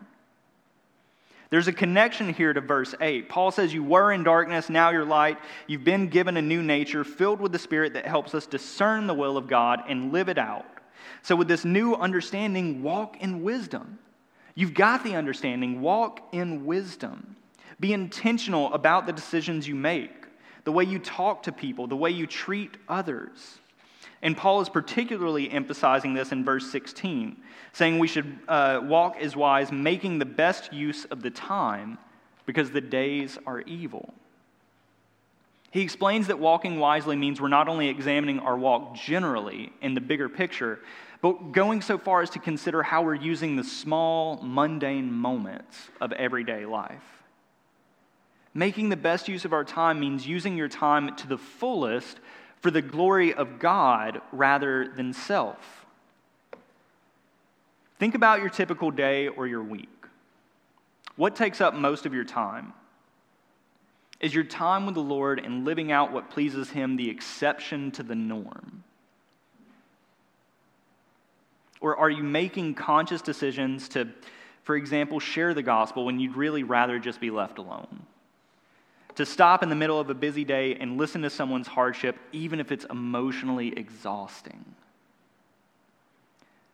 There's 1.51 1.67
a 1.67 1.73
connection 1.73 2.33
here 2.33 2.53
to 2.53 2.61
verse 2.61 2.95
8. 3.01 3.29
Paul 3.29 3.51
says, 3.51 3.75
You 3.75 3.83
were 3.83 4.13
in 4.13 4.23
darkness, 4.23 4.71
now 4.71 4.91
you're 4.91 5.05
light. 5.05 5.39
You've 5.67 5.83
been 5.83 6.07
given 6.07 6.37
a 6.37 6.43
new 6.43 6.63
nature 6.63 7.03
filled 7.03 7.41
with 7.41 7.51
the 7.51 7.59
Spirit 7.59 7.95
that 7.95 8.07
helps 8.07 8.37
us 8.37 8.47
discern 8.47 9.09
the 9.09 9.15
will 9.15 9.37
of 9.37 9.49
God 9.49 9.83
and 9.89 10.13
live 10.13 10.29
it 10.29 10.39
out. 10.39 10.67
So, 11.23 11.35
with 11.35 11.49
this 11.49 11.65
new 11.65 11.97
understanding, 11.97 12.85
walk 12.85 13.17
in 13.21 13.43
wisdom. 13.43 13.99
You've 14.59 14.75
got 14.75 15.05
the 15.05 15.15
understanding. 15.15 15.81
Walk 15.81 16.19
in 16.33 16.67
wisdom. 16.67 17.37
Be 17.79 17.93
intentional 17.93 18.75
about 18.75 19.07
the 19.07 19.13
decisions 19.13 19.69
you 19.69 19.77
make, 19.77 20.27
the 20.65 20.73
way 20.73 20.83
you 20.83 20.99
talk 20.99 21.45
to 21.45 21.53
people, 21.53 21.87
the 21.87 21.95
way 21.95 22.11
you 22.11 22.27
treat 22.27 22.77
others. 22.89 23.61
And 24.21 24.37
Paul 24.37 24.61
is 24.61 24.69
particularly 24.69 25.49
emphasizing 25.49 26.13
this 26.13 26.33
in 26.33 26.45
verse 26.45 26.69
16, 26.73 27.37
saying 27.73 28.01
we 28.01 28.09
should 28.09 28.37
uh, 28.49 28.81
walk 28.83 29.19
as 29.21 29.37
wise, 29.37 29.71
making 29.71 30.19
the 30.19 30.25
best 30.27 30.73
use 30.73 31.05
of 31.05 31.23
the 31.23 31.31
time 31.31 31.97
because 32.45 32.73
the 32.73 32.81
days 32.81 33.39
are 33.47 33.61
evil. 33.61 34.13
He 35.71 35.83
explains 35.83 36.27
that 36.27 36.41
walking 36.41 36.81
wisely 36.81 37.15
means 37.15 37.41
we're 37.41 37.47
not 37.47 37.69
only 37.69 37.89
examining 37.89 38.41
our 38.41 38.57
walk 38.57 38.97
generally 38.97 39.73
in 39.83 39.95
the 39.95 40.01
bigger 40.01 40.29
picture, 40.29 40.81
but 41.21 41.53
going 41.53 41.83
so 41.83 41.99
far 41.99 42.23
as 42.23 42.31
to 42.31 42.39
consider 42.39 42.83
how 42.83 43.03
we're 43.03 43.15
using 43.15 43.57
the 43.57 43.65
small, 43.65 44.39
mundane 44.43 45.13
moments 45.13 45.77
of 46.01 46.13
everyday 46.13 46.65
life. 46.65 47.03
Making 48.55 48.89
the 48.89 48.97
best 48.97 49.29
use 49.29 49.45
of 49.45 49.53
our 49.53 49.65
time 49.65 50.01
means 50.01 50.27
using 50.27 50.57
your 50.57 50.69
time 50.69 51.15
to 51.17 51.27
the 51.27 51.39
fullest 51.39 52.19
for 52.61 52.71
the 52.71 52.83
glory 52.83 53.35
of 53.35 53.59
God 53.59 54.21
rather 54.33 54.89
than 54.89 55.13
self. 55.13 55.87
Think 57.99 58.15
about 58.15 58.41
your 58.41 58.49
typical 58.49 58.91
day 58.91 59.29
or 59.29 59.47
your 59.47 59.63
week. 59.63 59.89
What 61.17 61.35
takes 61.35 61.61
up 61.61 61.75
most 61.75 62.07
of 62.07 62.15
your 62.15 62.25
time? 62.25 62.73
Is 64.21 64.35
your 64.35 64.45
time 64.45 64.87
with 64.87 64.95
the 64.95 65.01
Lord 65.01 65.41
and 65.41 65.65
living 65.65 65.93
out 65.93 66.13
what 66.13 66.31
pleases 66.31 66.71
Him 66.71 66.97
the 66.97 67.11
exception 67.11 67.91
to 67.93 68.03
the 68.03 68.15
norm? 68.15 68.85
Or 71.81 71.97
are 71.97 72.11
you 72.11 72.23
making 72.23 72.75
conscious 72.75 73.23
decisions 73.23 73.89
to, 73.91 74.09
for 74.65 74.77
example, 74.77 75.21
share 75.21 75.55
the 75.55 75.63
gospel 75.63 76.05
when 76.05 76.19
you'd 76.19 76.37
really 76.37 76.63
rather 76.63 76.99
just 76.99 77.21
be 77.21 77.31
left 77.31 77.59
alone? 77.59 78.03
To 79.17 79.27
stop 79.27 79.63
in 79.63 79.69
the 79.69 79.75
middle 79.75 79.99
of 79.99 80.11
a 80.11 80.15
busy 80.15 80.45
day 80.45 80.77
and 80.77 80.97
listen 80.97 81.23
to 81.23 81.31
someone's 81.31 81.67
hardship, 81.67 82.17
even 82.33 82.61
if 82.61 82.71
it's 82.71 82.85
emotionally 82.85 83.77
exhausting. 83.77 84.65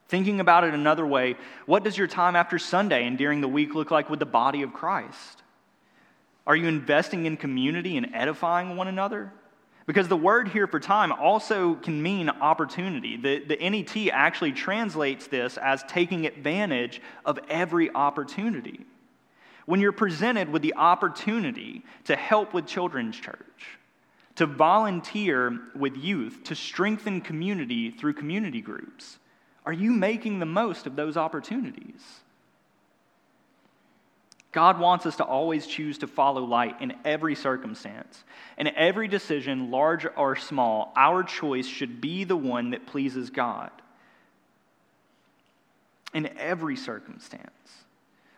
Thinking 0.09 0.41
about 0.41 0.65
it 0.65 0.75
another 0.75 1.07
way, 1.07 1.37
what 1.67 1.85
does 1.85 1.97
your 1.97 2.07
time 2.07 2.37
after 2.37 2.59
Sunday 2.59 3.07
and 3.07 3.17
during 3.17 3.41
the 3.41 3.49
week 3.49 3.75
look 3.75 3.91
like 3.91 4.11
with 4.11 4.19
the 4.19 4.27
body 4.27 4.63
of 4.63 4.73
Christ? 4.73 5.43
Are 6.47 6.55
you 6.55 6.69
investing 6.69 7.25
in 7.25 7.37
community 7.37 7.97
and 7.97 8.15
edifying 8.15 8.77
one 8.77 8.89
another? 8.89 9.33
Because 9.87 10.09
the 10.09 10.17
word 10.17 10.49
here 10.49 10.67
for 10.67 10.81
time 10.81 11.13
also 11.13 11.75
can 11.75 12.03
mean 12.03 12.31
opportunity. 12.31 13.17
The, 13.17 13.45
the 13.45 13.57
NET 13.57 13.95
actually 14.13 14.53
translates 14.53 15.27
this 15.27 15.59
as 15.59 15.83
taking 15.89 16.27
advantage 16.27 17.03
of 17.25 17.39
every 17.49 17.91
opportunity. 17.95 18.87
When 19.67 19.81
you're 19.81 19.93
presented 19.93 20.51
with 20.51 20.63
the 20.63 20.75
opportunity 20.75 21.85
to 22.05 22.17
help 22.17 22.55
with 22.55 22.67
children's 22.67 23.17
church, 23.17 23.79
to 24.37 24.47
volunteer 24.47 25.59
with 25.75 25.97
youth, 25.97 26.41
to 26.45 26.55
strengthen 26.55 27.21
community 27.21 27.91
through 27.91 28.15
community 28.15 28.61
groups, 28.61 29.19
are 29.67 29.73
you 29.73 29.93
making 29.93 30.39
the 30.39 30.47
most 30.47 30.87
of 30.87 30.97
those 30.97 31.17
opportunities? 31.17 32.01
God 34.55 34.79
wants 34.79 35.05
us 35.05 35.17
to 35.17 35.25
always 35.25 35.67
choose 35.67 35.99
to 35.99 36.07
follow 36.07 36.45
light 36.45 36.81
in 36.81 36.95
every 37.05 37.35
circumstance. 37.35 38.23
In 38.57 38.69
every 38.69 39.09
decision, 39.09 39.73
large 39.73 40.07
or 40.17 40.37
small, 40.37 40.93
our 40.95 41.25
choice 41.25 41.67
should 41.67 42.01
be 42.01 42.23
the 42.23 42.37
one 42.37 42.71
that 42.71 42.87
pleases 42.87 43.31
God. 43.31 43.73
In 46.15 46.39
every 46.39 46.77
circumstance. 46.77 47.51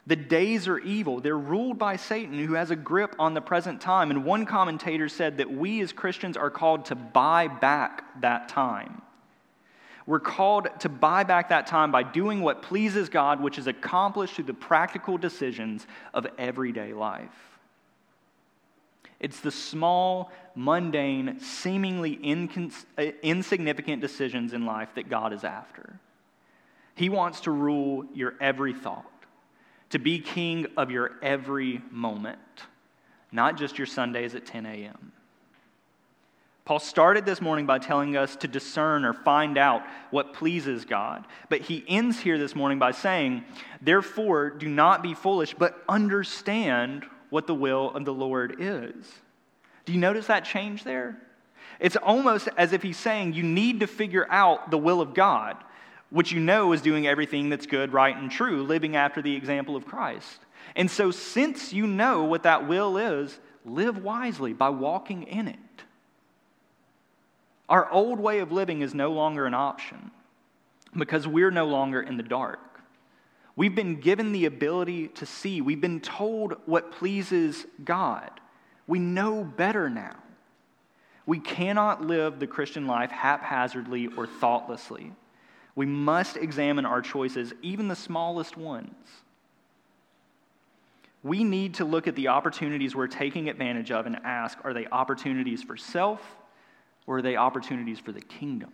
The 0.07 0.17
days 0.17 0.67
are 0.69 0.79
evil. 0.79 1.21
They're 1.21 1.37
ruled 1.37 1.79
by 1.79 1.97
Satan, 1.97 2.39
who 2.39 2.55
has 2.55 2.71
a 2.71 2.77
grip 2.77 3.15
on 3.19 3.35
the 3.35 3.43
present 3.43 3.83
time. 3.83 4.11
And 4.11 4.25
one 4.25 4.47
commentator 4.47 5.11
said 5.11 5.37
that 5.37 5.53
we 5.53 5.83
as 5.83 5.93
Christians 5.93 6.39
are 6.39 6.49
called 6.49 6.87
to 6.87 6.95
buy 6.95 7.47
back 7.47 8.23
that 8.23 8.49
time. 8.49 9.03
We're 10.07 10.21
called 10.21 10.69
to 10.81 10.89
buy 10.89 11.25
back 11.25 11.49
that 11.49 11.67
time 11.67 11.91
by 11.91 12.05
doing 12.05 12.41
what 12.41 12.63
pleases 12.63 13.09
God, 13.09 13.41
which 13.41 13.59
is 13.59 13.67
accomplished 13.67 14.35
through 14.35 14.45
the 14.45 14.55
practical 14.55 15.19
decisions 15.19 15.87
of 16.15 16.27
everyday 16.39 16.93
life. 16.93 17.57
It's 19.19 19.41
the 19.41 19.51
small, 19.51 20.31
mundane, 20.55 21.41
seemingly 21.41 22.17
incons- 22.19 22.85
uh, 22.99 23.13
insignificant 23.23 24.01
decisions 24.01 24.53
in 24.53 24.67
life 24.67 24.91
that 24.95 25.09
God 25.09 25.33
is 25.33 25.43
after. 25.43 25.99
He 26.95 27.09
wants 27.09 27.41
to 27.43 27.51
rule 27.51 28.05
your 28.15 28.35
every 28.41 28.75
thought, 28.75 29.11
to 29.91 29.99
be 29.99 30.19
king 30.21 30.67
of 30.77 30.91
your 30.91 31.13
every 31.23 31.83
moment, 31.91 32.39
not 33.33 33.57
just 33.57 33.79
your 33.79 33.87
Sundays 33.87 34.35
at 34.35 34.47
10 34.47 34.67
a.m. 34.67 35.13
Paul 36.67 36.81
started 36.81 37.25
this 37.25 37.41
morning 37.41 37.65
by 37.65 37.79
telling 37.79 38.17
us 38.17 38.35
to 38.37 38.49
discern 38.49 39.05
or 39.05 39.13
find 39.13 39.57
out 39.57 39.83
what 40.11 40.33
pleases 40.33 40.85
God. 40.85 41.25
But 41.49 41.61
he 41.61 41.85
ends 41.87 42.19
here 42.19 42.39
this 42.39 42.57
morning 42.57 42.81
by 42.81 42.91
saying, 42.91 43.45
Therefore, 43.81 44.51
do 44.51 44.69
not 44.69 45.01
be 45.01 45.15
foolish, 45.15 45.55
but 45.55 45.81
understand 45.89 47.07
what 47.31 47.47
the 47.47 47.55
will 47.55 47.93
of 47.93 48.05
the 48.05 48.13
Lord 48.13 48.57
is. 48.59 49.07
Do 49.85 49.93
you 49.93 50.01
notice 50.01 50.27
that 50.27 50.45
change 50.45 50.83
there? 50.83 51.17
It's 51.79 51.95
almost 51.95 52.49
as 52.57 52.73
if 52.73 52.83
he's 52.83 52.99
saying 52.99 53.35
you 53.35 53.45
need 53.45 53.79
to 53.81 53.87
figure 53.87 54.27
out 54.29 54.73
the 54.73 54.79
will 54.79 55.01
of 55.01 55.15
God, 55.15 55.57
which 56.11 56.33
you 56.33 56.41
know 56.41 56.73
is 56.73 56.83
doing 56.83 57.07
everything 57.07 57.49
that's 57.49 57.67
good, 57.67 57.93
right, 57.93 58.17
and 58.17 58.29
true, 58.29 58.65
living 58.65 58.97
after 58.97 59.23
the 59.23 59.37
example 59.37 59.77
of 59.77 59.87
Christ. 59.87 60.41
And 60.75 60.91
so, 60.91 61.13
since 61.13 61.73
you 61.73 61.87
know 61.87 62.25
what 62.25 62.43
that 62.43 62.67
will 62.67 62.97
is, 62.97 63.39
live 63.65 64.03
wisely 64.03 64.53
by 64.53 64.71
walking 64.71 65.23
in 65.23 65.47
it. 65.47 65.59
Our 67.69 67.91
old 67.91 68.21
way 68.21 68.39
of 68.39 68.53
living 68.53 68.83
is 68.83 68.95
no 68.95 69.13
longer 69.13 69.47
an 69.47 69.55
option 69.55 70.11
because 70.97 71.27
we're 71.27 71.51
no 71.51 71.67
longer 71.67 72.01
in 72.01 72.17
the 72.17 72.23
dark. 72.23 72.61
We've 73.57 73.75
been 73.75 74.01
given 74.01 74.33
the 74.33 74.45
ability 74.45 75.09
to 75.09 75.27
see, 75.27 75.61
we've 75.61 75.81
been 75.81 76.01
told 76.01 76.57
what 76.67 76.93
pleases 76.93 77.67
God. 77.85 78.31
We 78.87 78.99
know 78.99 79.43
better 79.45 79.89
now. 79.89 80.17
We 81.25 81.41
cannot 81.41 82.03
live 82.03 82.39
the 82.39 82.47
Christian 82.47 82.87
life 82.87 83.11
haphazardly 83.11 84.09
or 84.17 84.27
thoughtlessly. 84.27 85.13
We 85.75 85.87
must 85.87 86.37
examine 86.37 86.87
our 86.87 87.03
choices, 87.03 87.53
even 87.63 87.89
the 87.89 87.97
smallest 87.97 88.57
ones. 88.57 88.95
We 91.23 91.43
need 91.43 91.75
to 91.75 91.85
look 91.85 92.07
at 92.07 92.15
the 92.15 92.29
opportunities 92.29 92.95
we're 92.95 93.09
taking 93.09 93.49
advantage 93.49 93.91
of 93.91 94.07
and 94.07 94.17
ask 94.23 94.59
are 94.63 94.73
they 94.73 94.87
opportunities 94.87 95.63
for 95.63 95.77
self 95.77 96.21
or 97.07 97.19
are 97.19 97.23
they 97.23 97.37
opportunities 97.37 97.99
for 97.99 98.13
the 98.13 98.21
kingdom? 98.21 98.73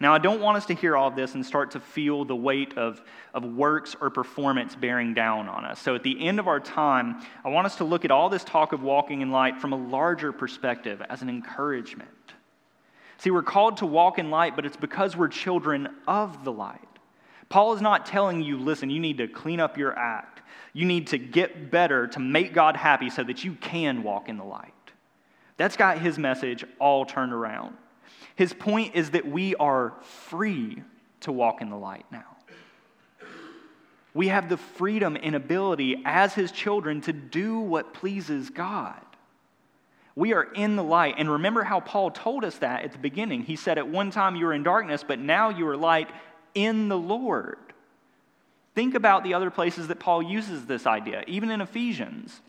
Now, 0.00 0.14
I 0.14 0.18
don't 0.18 0.40
want 0.40 0.56
us 0.56 0.66
to 0.66 0.74
hear 0.74 0.96
all 0.96 1.08
of 1.08 1.16
this 1.16 1.34
and 1.34 1.44
start 1.44 1.72
to 1.72 1.80
feel 1.80 2.24
the 2.24 2.36
weight 2.36 2.78
of, 2.78 3.02
of 3.34 3.44
works 3.44 3.96
or 4.00 4.10
performance 4.10 4.76
bearing 4.76 5.12
down 5.12 5.48
on 5.48 5.64
us. 5.64 5.80
So, 5.80 5.96
at 5.96 6.04
the 6.04 6.24
end 6.24 6.38
of 6.38 6.46
our 6.46 6.60
time, 6.60 7.20
I 7.44 7.48
want 7.48 7.66
us 7.66 7.76
to 7.76 7.84
look 7.84 8.04
at 8.04 8.12
all 8.12 8.28
this 8.28 8.44
talk 8.44 8.72
of 8.72 8.80
walking 8.80 9.22
in 9.22 9.32
light 9.32 9.60
from 9.60 9.72
a 9.72 9.76
larger 9.76 10.32
perspective 10.32 11.02
as 11.08 11.22
an 11.22 11.28
encouragement. 11.28 12.10
See, 13.16 13.32
we're 13.32 13.42
called 13.42 13.78
to 13.78 13.86
walk 13.86 14.20
in 14.20 14.30
light, 14.30 14.54
but 14.54 14.64
it's 14.64 14.76
because 14.76 15.16
we're 15.16 15.28
children 15.28 15.88
of 16.06 16.44
the 16.44 16.52
light. 16.52 16.80
Paul 17.48 17.72
is 17.72 17.80
not 17.80 18.06
telling 18.06 18.42
you, 18.42 18.56
listen, 18.56 18.90
you 18.90 19.00
need 19.00 19.18
to 19.18 19.26
clean 19.26 19.58
up 19.58 19.76
your 19.76 19.98
act. 19.98 20.42
You 20.72 20.84
need 20.84 21.08
to 21.08 21.18
get 21.18 21.72
better 21.72 22.06
to 22.08 22.20
make 22.20 22.52
God 22.52 22.76
happy 22.76 23.10
so 23.10 23.24
that 23.24 23.42
you 23.42 23.54
can 23.54 24.04
walk 24.04 24.28
in 24.28 24.36
the 24.36 24.44
light. 24.44 24.74
That's 25.58 25.76
got 25.76 25.98
his 25.98 26.18
message 26.18 26.64
all 26.78 27.04
turned 27.04 27.32
around. 27.32 27.76
His 28.34 28.54
point 28.54 28.94
is 28.94 29.10
that 29.10 29.26
we 29.26 29.54
are 29.56 29.92
free 30.00 30.82
to 31.20 31.32
walk 31.32 31.60
in 31.60 31.68
the 31.68 31.76
light 31.76 32.06
now. 32.10 32.24
We 34.14 34.28
have 34.28 34.48
the 34.48 34.56
freedom 34.56 35.16
and 35.20 35.34
ability 35.34 36.02
as 36.04 36.34
his 36.34 36.50
children 36.50 37.00
to 37.02 37.12
do 37.12 37.58
what 37.58 37.92
pleases 37.92 38.50
God. 38.50 39.00
We 40.16 40.32
are 40.32 40.44
in 40.44 40.76
the 40.76 40.82
light. 40.82 41.14
And 41.18 41.30
remember 41.30 41.62
how 41.62 41.80
Paul 41.80 42.10
told 42.10 42.44
us 42.44 42.58
that 42.58 42.82
at 42.82 42.92
the 42.92 42.98
beginning. 42.98 43.42
He 43.42 43.54
said, 43.54 43.78
At 43.78 43.88
one 43.88 44.10
time 44.10 44.34
you 44.34 44.46
were 44.46 44.54
in 44.54 44.64
darkness, 44.64 45.04
but 45.06 45.20
now 45.20 45.50
you 45.50 45.68
are 45.68 45.76
light 45.76 46.08
in 46.54 46.88
the 46.88 46.98
Lord. 46.98 47.58
Think 48.74 48.94
about 48.94 49.22
the 49.22 49.34
other 49.34 49.50
places 49.50 49.88
that 49.88 50.00
Paul 50.00 50.22
uses 50.22 50.66
this 50.66 50.86
idea, 50.86 51.22
even 51.26 51.50
in 51.50 51.60
Ephesians. 51.60 52.40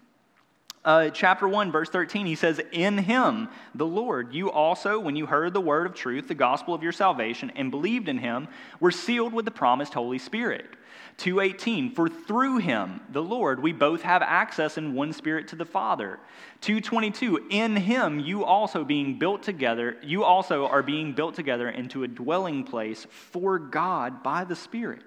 Uh, 0.86 1.10
chapter 1.10 1.48
1, 1.48 1.72
verse 1.72 1.89
13, 1.89 2.26
he 2.26 2.36
says, 2.36 2.62
In 2.72 2.98
him, 2.98 3.50
the 3.76 3.86
Lord, 3.86 4.34
you 4.34 4.50
also, 4.50 4.98
when 4.98 5.15
you 5.15 5.26
heard 5.26 5.54
the 5.54 5.62
word 5.62 5.86
of 5.86 5.94
truth, 5.94 6.28
the 6.28 6.36
gospel 6.36 6.74
of 6.74 6.84
your 6.84 6.94
salvation, 6.94 7.52
and 7.56 7.70
believed 7.70 8.08
in 8.08 8.18
him, 8.18 8.48
were 8.80 8.92
sealed 8.92 9.34
with 9.34 9.46
the 9.46 9.52
promised 9.52 9.94
Holy 9.94 10.20
Spirit. 10.20 10.65
218 11.18 11.94
for 11.94 12.08
through 12.08 12.58
him 12.58 13.02
the 13.12 13.22
lord 13.22 13.62
we 13.62 13.74
both 13.74 14.02
have 14.02 14.22
access 14.22 14.78
in 14.78 14.94
one 14.94 15.12
spirit 15.12 15.50
to 15.50 15.56
the 15.58 15.65
father 15.65 16.18
222 16.62 17.48
in 17.50 17.76
him 17.76 18.20
you 18.20 18.46
also 18.46 18.86
being 18.86 19.20
built 19.20 19.44
together 19.44 19.98
you 20.02 20.24
also 20.24 20.65
are 20.68 20.82
being 20.82 21.12
built 21.12 21.36
together 21.36 21.70
into 21.70 22.04
a 22.04 22.08
dwelling 22.08 22.63
place 22.63 23.06
for 23.10 23.60
god 23.60 24.24
by 24.24 24.46
the 24.46 24.56
spirit 24.56 25.04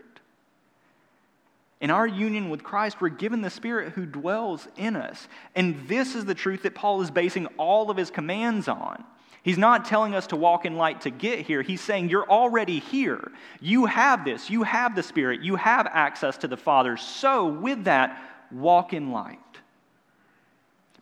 in 1.82 1.90
our 1.90 2.06
union 2.06 2.48
with 2.48 2.62
Christ, 2.62 3.00
we're 3.00 3.08
given 3.08 3.42
the 3.42 3.50
Spirit 3.50 3.94
who 3.94 4.06
dwells 4.06 4.68
in 4.76 4.94
us. 4.94 5.26
And 5.56 5.88
this 5.88 6.14
is 6.14 6.24
the 6.24 6.34
truth 6.34 6.62
that 6.62 6.76
Paul 6.76 7.02
is 7.02 7.10
basing 7.10 7.46
all 7.58 7.90
of 7.90 7.96
his 7.96 8.08
commands 8.08 8.68
on. 8.68 9.02
He's 9.42 9.58
not 9.58 9.84
telling 9.84 10.14
us 10.14 10.28
to 10.28 10.36
walk 10.36 10.64
in 10.64 10.76
light 10.76 11.00
to 11.00 11.10
get 11.10 11.40
here. 11.40 11.60
He's 11.60 11.80
saying, 11.80 12.08
You're 12.08 12.30
already 12.30 12.78
here. 12.78 13.32
You 13.60 13.86
have 13.86 14.24
this. 14.24 14.48
You 14.48 14.62
have 14.62 14.94
the 14.94 15.02
Spirit. 15.02 15.40
You 15.40 15.56
have 15.56 15.88
access 15.88 16.38
to 16.38 16.48
the 16.48 16.56
Father. 16.56 16.96
So, 16.96 17.48
with 17.48 17.82
that, 17.84 18.22
walk 18.52 18.92
in 18.92 19.10
light. 19.10 19.40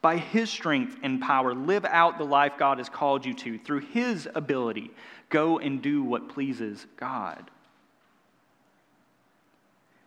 By 0.01 0.17
His 0.17 0.49
strength 0.49 0.97
and 1.03 1.21
power, 1.21 1.55
live 1.55 1.85
out 1.85 2.17
the 2.17 2.25
life 2.25 2.55
God 2.59 2.79
has 2.79 2.89
called 2.89 3.27
you 3.27 3.35
to. 3.35 3.59
Through 3.59 3.81
His 3.81 4.27
ability, 4.35 4.93
go 5.29 5.59
and 5.59 5.83
do 5.83 6.03
what 6.03 6.31
pleases 6.31 6.87
God. 6.97 7.51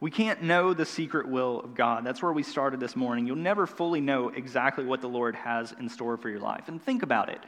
We 0.04 0.12
can't 0.12 0.44
know 0.44 0.74
the 0.74 0.86
secret 0.86 1.30
will 1.30 1.62
of 1.62 1.76
God. 1.76 2.06
That's 2.06 2.22
where 2.22 2.34
we 2.34 2.44
started 2.44 2.82
this 2.82 2.94
morning. 2.94 3.26
You'll 3.26 3.38
never 3.38 3.66
fully 3.66 4.02
know 4.02 4.28
exactly 4.28 4.84
what 4.84 5.00
the 5.00 5.08
Lord 5.08 5.34
has 5.34 5.74
in 5.80 5.88
store 5.88 6.18
for 6.18 6.28
your 6.28 6.42
life. 6.42 6.68
And 6.68 6.84
think 6.84 7.04
about 7.04 7.30
it. 7.30 7.40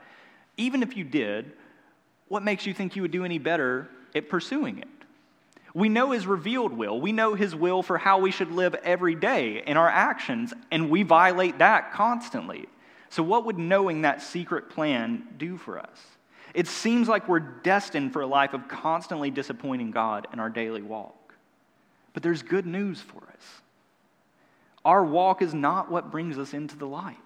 Even 0.56 0.82
if 0.82 0.96
you 0.96 1.04
did, 1.04 1.52
what 2.30 2.44
makes 2.44 2.66
you 2.66 2.74
think 2.74 2.96
you 2.96 3.02
would 3.02 3.12
do 3.12 3.26
any 3.26 3.40
better 3.40 3.90
at 4.16 4.30
pursuing 4.30 4.78
it? 4.78 4.88
We 5.74 5.90
know 5.90 6.12
His 6.12 6.26
revealed 6.26 6.72
will. 6.72 6.98
We 7.02 7.12
know 7.12 7.36
His 7.36 7.54
will 7.54 7.84
for 7.84 7.98
how 7.98 8.20
we 8.20 8.32
should 8.32 8.54
live 8.54 8.74
every 8.86 9.16
day 9.16 9.62
in 9.68 9.76
our 9.76 9.90
actions, 9.90 10.54
and 10.72 10.90
we 10.90 11.04
violate 11.04 11.60
that 11.60 11.92
constantly. 11.92 12.70
So, 13.10 13.22
what 13.22 13.44
would 13.48 13.60
knowing 13.60 14.04
that 14.04 14.22
secret 14.22 14.70
plan 14.70 15.28
do 15.38 15.58
for 15.58 15.78
us? 15.78 16.00
It 16.54 16.70
seems 16.70 17.10
like 17.10 17.28
we're 17.28 17.40
destined 17.40 18.14
for 18.14 18.22
a 18.22 18.28
life 18.28 18.54
of 18.54 18.70
constantly 18.70 19.30
disappointing 19.30 19.92
God 19.92 20.30
in 20.32 20.40
our 20.40 20.50
daily 20.50 20.84
walk. 20.84 21.25
But 22.16 22.24
there's 22.24 22.42
good 22.42 22.66
news 22.66 23.02
for 23.02 23.18
us. 23.18 23.62
Our 24.86 25.04
walk 25.04 25.42
is 25.42 25.54
not 25.54 25.92
what 25.92 26.12
brings 26.12 26.38
us 26.38 26.54
into 26.54 26.78
the 26.78 26.88
light. 26.88 27.18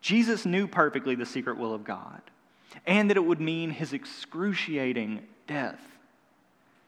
Jesus 0.00 0.46
knew 0.46 0.68
perfectly 0.68 1.16
the 1.16 1.26
secret 1.26 1.58
will 1.58 1.74
of 1.74 1.82
God 1.82 2.22
and 2.86 3.10
that 3.10 3.16
it 3.16 3.24
would 3.24 3.40
mean 3.40 3.70
his 3.70 3.92
excruciating 3.92 5.26
death. 5.48 5.80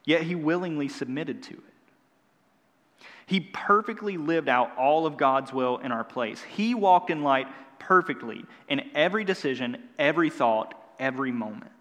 Yet 0.05 0.21
he 0.23 0.33
willingly 0.33 0.87
submitted 0.87 1.43
to 1.43 1.55
it. 1.55 3.05
He 3.25 3.41
perfectly 3.41 4.15
lived 4.15 4.47
out 4.47 4.71
all 4.77 5.05
of 5.05 5.17
God's 5.17 5.51
will 5.51 5.77
in 5.79 5.91
our 5.91 6.05
place. 6.05 6.41
He 6.41 6.73
walked 6.73 7.09
in 7.09 7.21
light 7.21 7.47
perfectly 7.79 8.45
in 8.69 8.89
every 8.95 9.25
decision, 9.25 9.77
every 9.99 10.29
thought, 10.29 10.73
every 10.99 11.33
moment. 11.33 11.71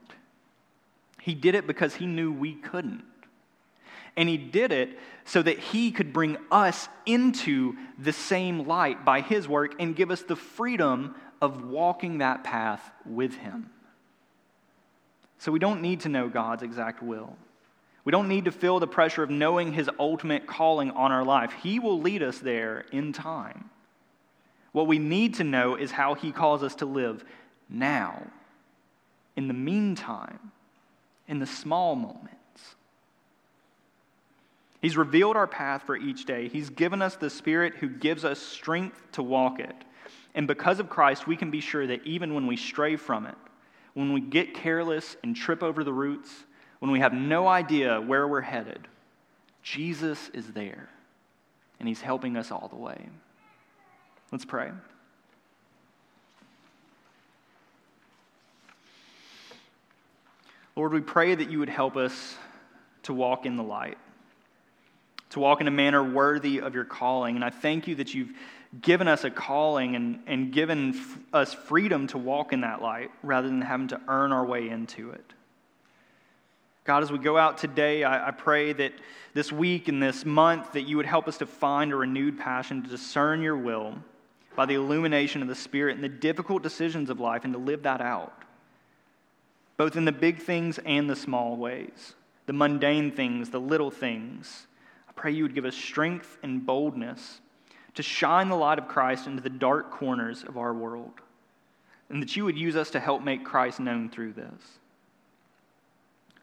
He 1.21 1.37
did 1.37 1.55
it 1.55 1.69
because 1.69 1.95
he 1.95 2.07
knew 2.07 2.33
we 2.33 2.55
couldn't. 2.55 3.05
And 4.17 4.29
he 4.29 4.37
did 4.37 4.73
it 4.73 4.99
so 5.25 5.43
that 5.43 5.59
he 5.59 5.93
could 5.93 6.13
bring 6.13 6.37
us 6.51 6.89
into 7.07 7.77
the 7.99 8.13
same 8.13 8.67
light 8.67 9.05
by 9.05 9.21
his 9.21 9.49
work 9.49 9.75
and 9.79 9.97
give 9.97 10.11
us 10.11 10.23
the 10.23 10.37
freedom 10.37 11.15
of 11.41 11.65
walking 11.65 12.19
that 12.19 12.45
path 12.45 12.91
with 13.07 13.35
him. 13.35 13.71
So 15.39 15.53
we 15.53 15.59
don't 15.59 15.81
need 15.81 16.01
to 16.01 16.09
know 16.09 16.29
God's 16.29 16.63
exact 16.63 17.03
will. 17.03 17.37
We 18.05 18.13
don't 18.13 18.29
need 18.29 18.47
to 18.47 18.53
feel 18.53 18.81
the 18.81 18.87
pressure 18.87 19.23
of 19.23 19.31
knowing 19.31 19.73
his 19.73 19.89
ultimate 19.99 20.47
calling 20.47 20.91
on 20.91 21.13
our 21.13 21.25
life. 21.25 21.53
He 21.63 21.79
will 21.79 22.01
lead 22.01 22.23
us 22.23 22.39
there 22.39 22.85
in 22.93 23.13
time. 23.13 23.71
What 24.73 24.87
we 24.87 24.99
need 24.99 25.35
to 25.35 25.45
know 25.45 25.77
is 25.77 25.91
how 25.91 26.15
he 26.15 26.33
calls 26.33 26.63
us 26.63 26.75
to 26.77 26.87
live 26.87 27.25
now, 27.69 28.27
in 29.37 29.49
the 29.49 29.55
meantime, 29.55 30.53
in 31.29 31.39
the 31.39 31.47
small 31.47 31.95
moment. 31.95 32.37
He's 34.81 34.97
revealed 34.97 35.37
our 35.37 35.47
path 35.47 35.83
for 35.85 35.97
each 35.97 36.25
day. 36.25 36.49
He's 36.49 36.71
given 36.71 37.03
us 37.03 37.17
the 37.17 37.29
Spirit 37.29 37.75
who 37.77 37.89
gives 37.89 38.25
us 38.25 38.39
strength 38.39 39.01
to 39.13 39.23
walk 39.23 39.61
it. 39.61 39.75
And 40.35 40.47
because 40.47 40.81
of 40.81 40.89
Christ, 40.89 41.27
we 41.27 41.37
can 41.37 41.51
be 41.51 41.61
sure 41.61 41.87
that 41.87 42.07
even 42.07 42.35
when 42.35 42.47
we 42.47 42.57
stray 42.57 42.97
from 42.97 43.27
it, 43.27 43.35
when 43.95 44.13
we 44.13 44.21
get 44.21 44.55
careless 44.55 45.17
and 45.23 45.37
trip 45.37 45.63
over 45.63 45.85
the 45.85 45.93
roots, 45.93 46.31
when 46.79 46.91
we 46.91 47.01
have 47.01 47.13
no 47.13 47.47
idea 47.47 48.01
where 48.01 48.27
we're 48.27 48.41
headed, 48.41 48.89
Jesus 49.63 50.31
is 50.33 50.47
there. 50.53 50.89
And 51.79 51.89
He's 51.89 52.01
helping 52.01 52.37
us 52.37 52.51
all 52.51 52.69
the 52.69 52.77
way. 52.77 53.07
Let's 54.33 54.45
pray. 54.45 54.71
Lord, 60.77 60.93
we 60.93 61.01
pray 61.01 61.35
that 61.35 61.51
you 61.51 61.59
would 61.59 61.69
help 61.69 61.97
us 61.97 62.37
to 63.03 63.13
walk 63.13 63.45
in 63.45 63.57
the 63.57 63.63
light 63.63 63.99
to 65.31 65.41
walk 65.41 65.61
in 65.61 65.69
a 65.69 65.71
manner 65.71 66.03
worthy 66.03 66.61
of 66.61 66.75
your 66.75 66.85
calling. 66.85 67.37
And 67.37 67.45
I 67.45 67.51
thank 67.51 67.87
you 67.87 67.95
that 67.97 68.15
you've 68.15 68.33
given 68.81 69.09
us 69.09 69.25
a 69.25 69.31
calling 69.31 69.97
and, 69.97 70.21
and 70.27 70.53
given 70.53 70.95
f- 70.95 71.19
us 71.33 71.55
freedom 71.55 72.07
to 72.09 72.19
walk 72.19 72.53
in 72.53 72.61
that 72.61 72.83
light 72.83 73.11
rather 73.23 73.49
than 73.49 73.63
having 73.63 73.89
to 73.89 74.01
earn 74.07 74.33
our 74.33 74.45
way 74.45 74.69
into 74.69 75.11
it. 75.11 75.33
God, 76.85 77.03
as 77.03 77.13
we 77.13 77.19
go 77.19 77.37
out 77.37 77.59
today, 77.59 78.05
I, 78.05 78.29
I 78.29 78.31
pray 78.31 78.73
that 78.73 78.93
this 79.35 79.53
week 79.53 79.89
and 79.89 80.03
this 80.03 80.25
month 80.25 80.73
that 80.73 80.83
you 80.83 80.97
would 80.97 81.07
help 81.07 81.29
us 81.29 81.39
to 81.39 81.47
find 81.47 81.93
a 81.93 81.97
renewed 81.97 82.39
passion 82.39 82.83
to 82.83 82.89
discern 82.89 83.43
your 83.43 83.57
will 83.57 83.95
by 84.57 84.67
the 84.67 84.75
illumination 84.75 85.43
of 85.43 85.49
the 85.49 85.55
Spirit 85.55 85.95
and 85.95 86.03
the 86.03 86.09
difficult 86.09 86.63
decisions 86.63 87.11
of 87.11 87.21
life 87.21 87.45
and 87.45 87.53
to 87.53 87.59
live 87.59 87.85
that 87.85 88.01
out, 88.01 88.43
both 89.77 89.97
in 89.97 90.05
the 90.05 90.13
big 90.13 90.39
things 90.39 90.79
and 90.85 91.09
the 91.09 91.15
small 91.15 91.57
ways, 91.57 92.15
the 92.47 92.53
mundane 92.53 93.13
things, 93.13 93.51
the 93.51 93.61
little 93.61 93.91
things 93.91 94.67
pray 95.21 95.33
you 95.33 95.43
would 95.43 95.55
give 95.55 95.67
us 95.67 95.77
strength 95.77 96.39
and 96.43 96.65
boldness 96.65 97.41
to 97.95 98.03
shine 98.03 98.49
the 98.49 98.57
light 98.57 98.79
of 98.79 98.89
Christ 98.89 99.27
into 99.27 99.43
the 99.43 99.51
dark 99.51 99.91
corners 99.91 100.45
of 100.45 100.57
our 100.57 100.73
world, 100.73 101.13
and 102.09 102.23
that 102.23 102.37
you 102.37 102.45
would 102.47 102.57
use 102.57 102.75
us 102.75 102.91
to 102.91 103.01
help 103.01 103.23
make 103.23 103.45
Christ 103.45 103.81
known 103.81 104.09
through 104.09 104.33
this. 104.33 104.79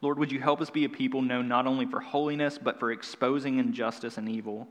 Lord, 0.01 0.19
would 0.19 0.31
you 0.31 0.39
help 0.39 0.61
us 0.61 0.69
be 0.69 0.85
a 0.85 0.89
people 0.89 1.23
known 1.23 1.47
not 1.47 1.65
only 1.65 1.87
for 1.87 1.99
holiness, 1.99 2.59
but 2.61 2.79
for 2.79 2.91
exposing 2.91 3.57
injustice 3.57 4.17
and 4.19 4.29
evil? 4.29 4.67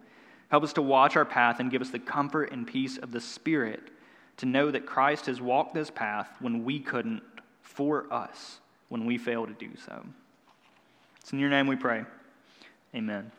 Help 0.50 0.62
us 0.62 0.72
to 0.74 0.82
watch 0.82 1.16
our 1.16 1.24
path 1.24 1.58
and 1.58 1.70
give 1.70 1.82
us 1.82 1.90
the 1.90 1.98
comfort 1.98 2.52
and 2.52 2.64
peace 2.64 2.98
of 2.98 3.10
the 3.10 3.20
Spirit 3.20 3.90
to 4.36 4.46
know 4.46 4.70
that 4.70 4.86
Christ 4.86 5.26
has 5.26 5.40
walked 5.40 5.74
this 5.74 5.90
path 5.90 6.28
when 6.38 6.64
we 6.64 6.78
couldn't 6.78 7.22
for 7.62 8.06
us 8.12 8.60
when 8.88 9.04
we 9.04 9.18
fail 9.18 9.46
to 9.46 9.52
do 9.54 9.70
so. 9.84 10.04
It's 11.20 11.32
in 11.32 11.40
your 11.40 11.50
name 11.50 11.66
we 11.66 11.74
pray. 11.74 12.04
Amen. 12.94 13.32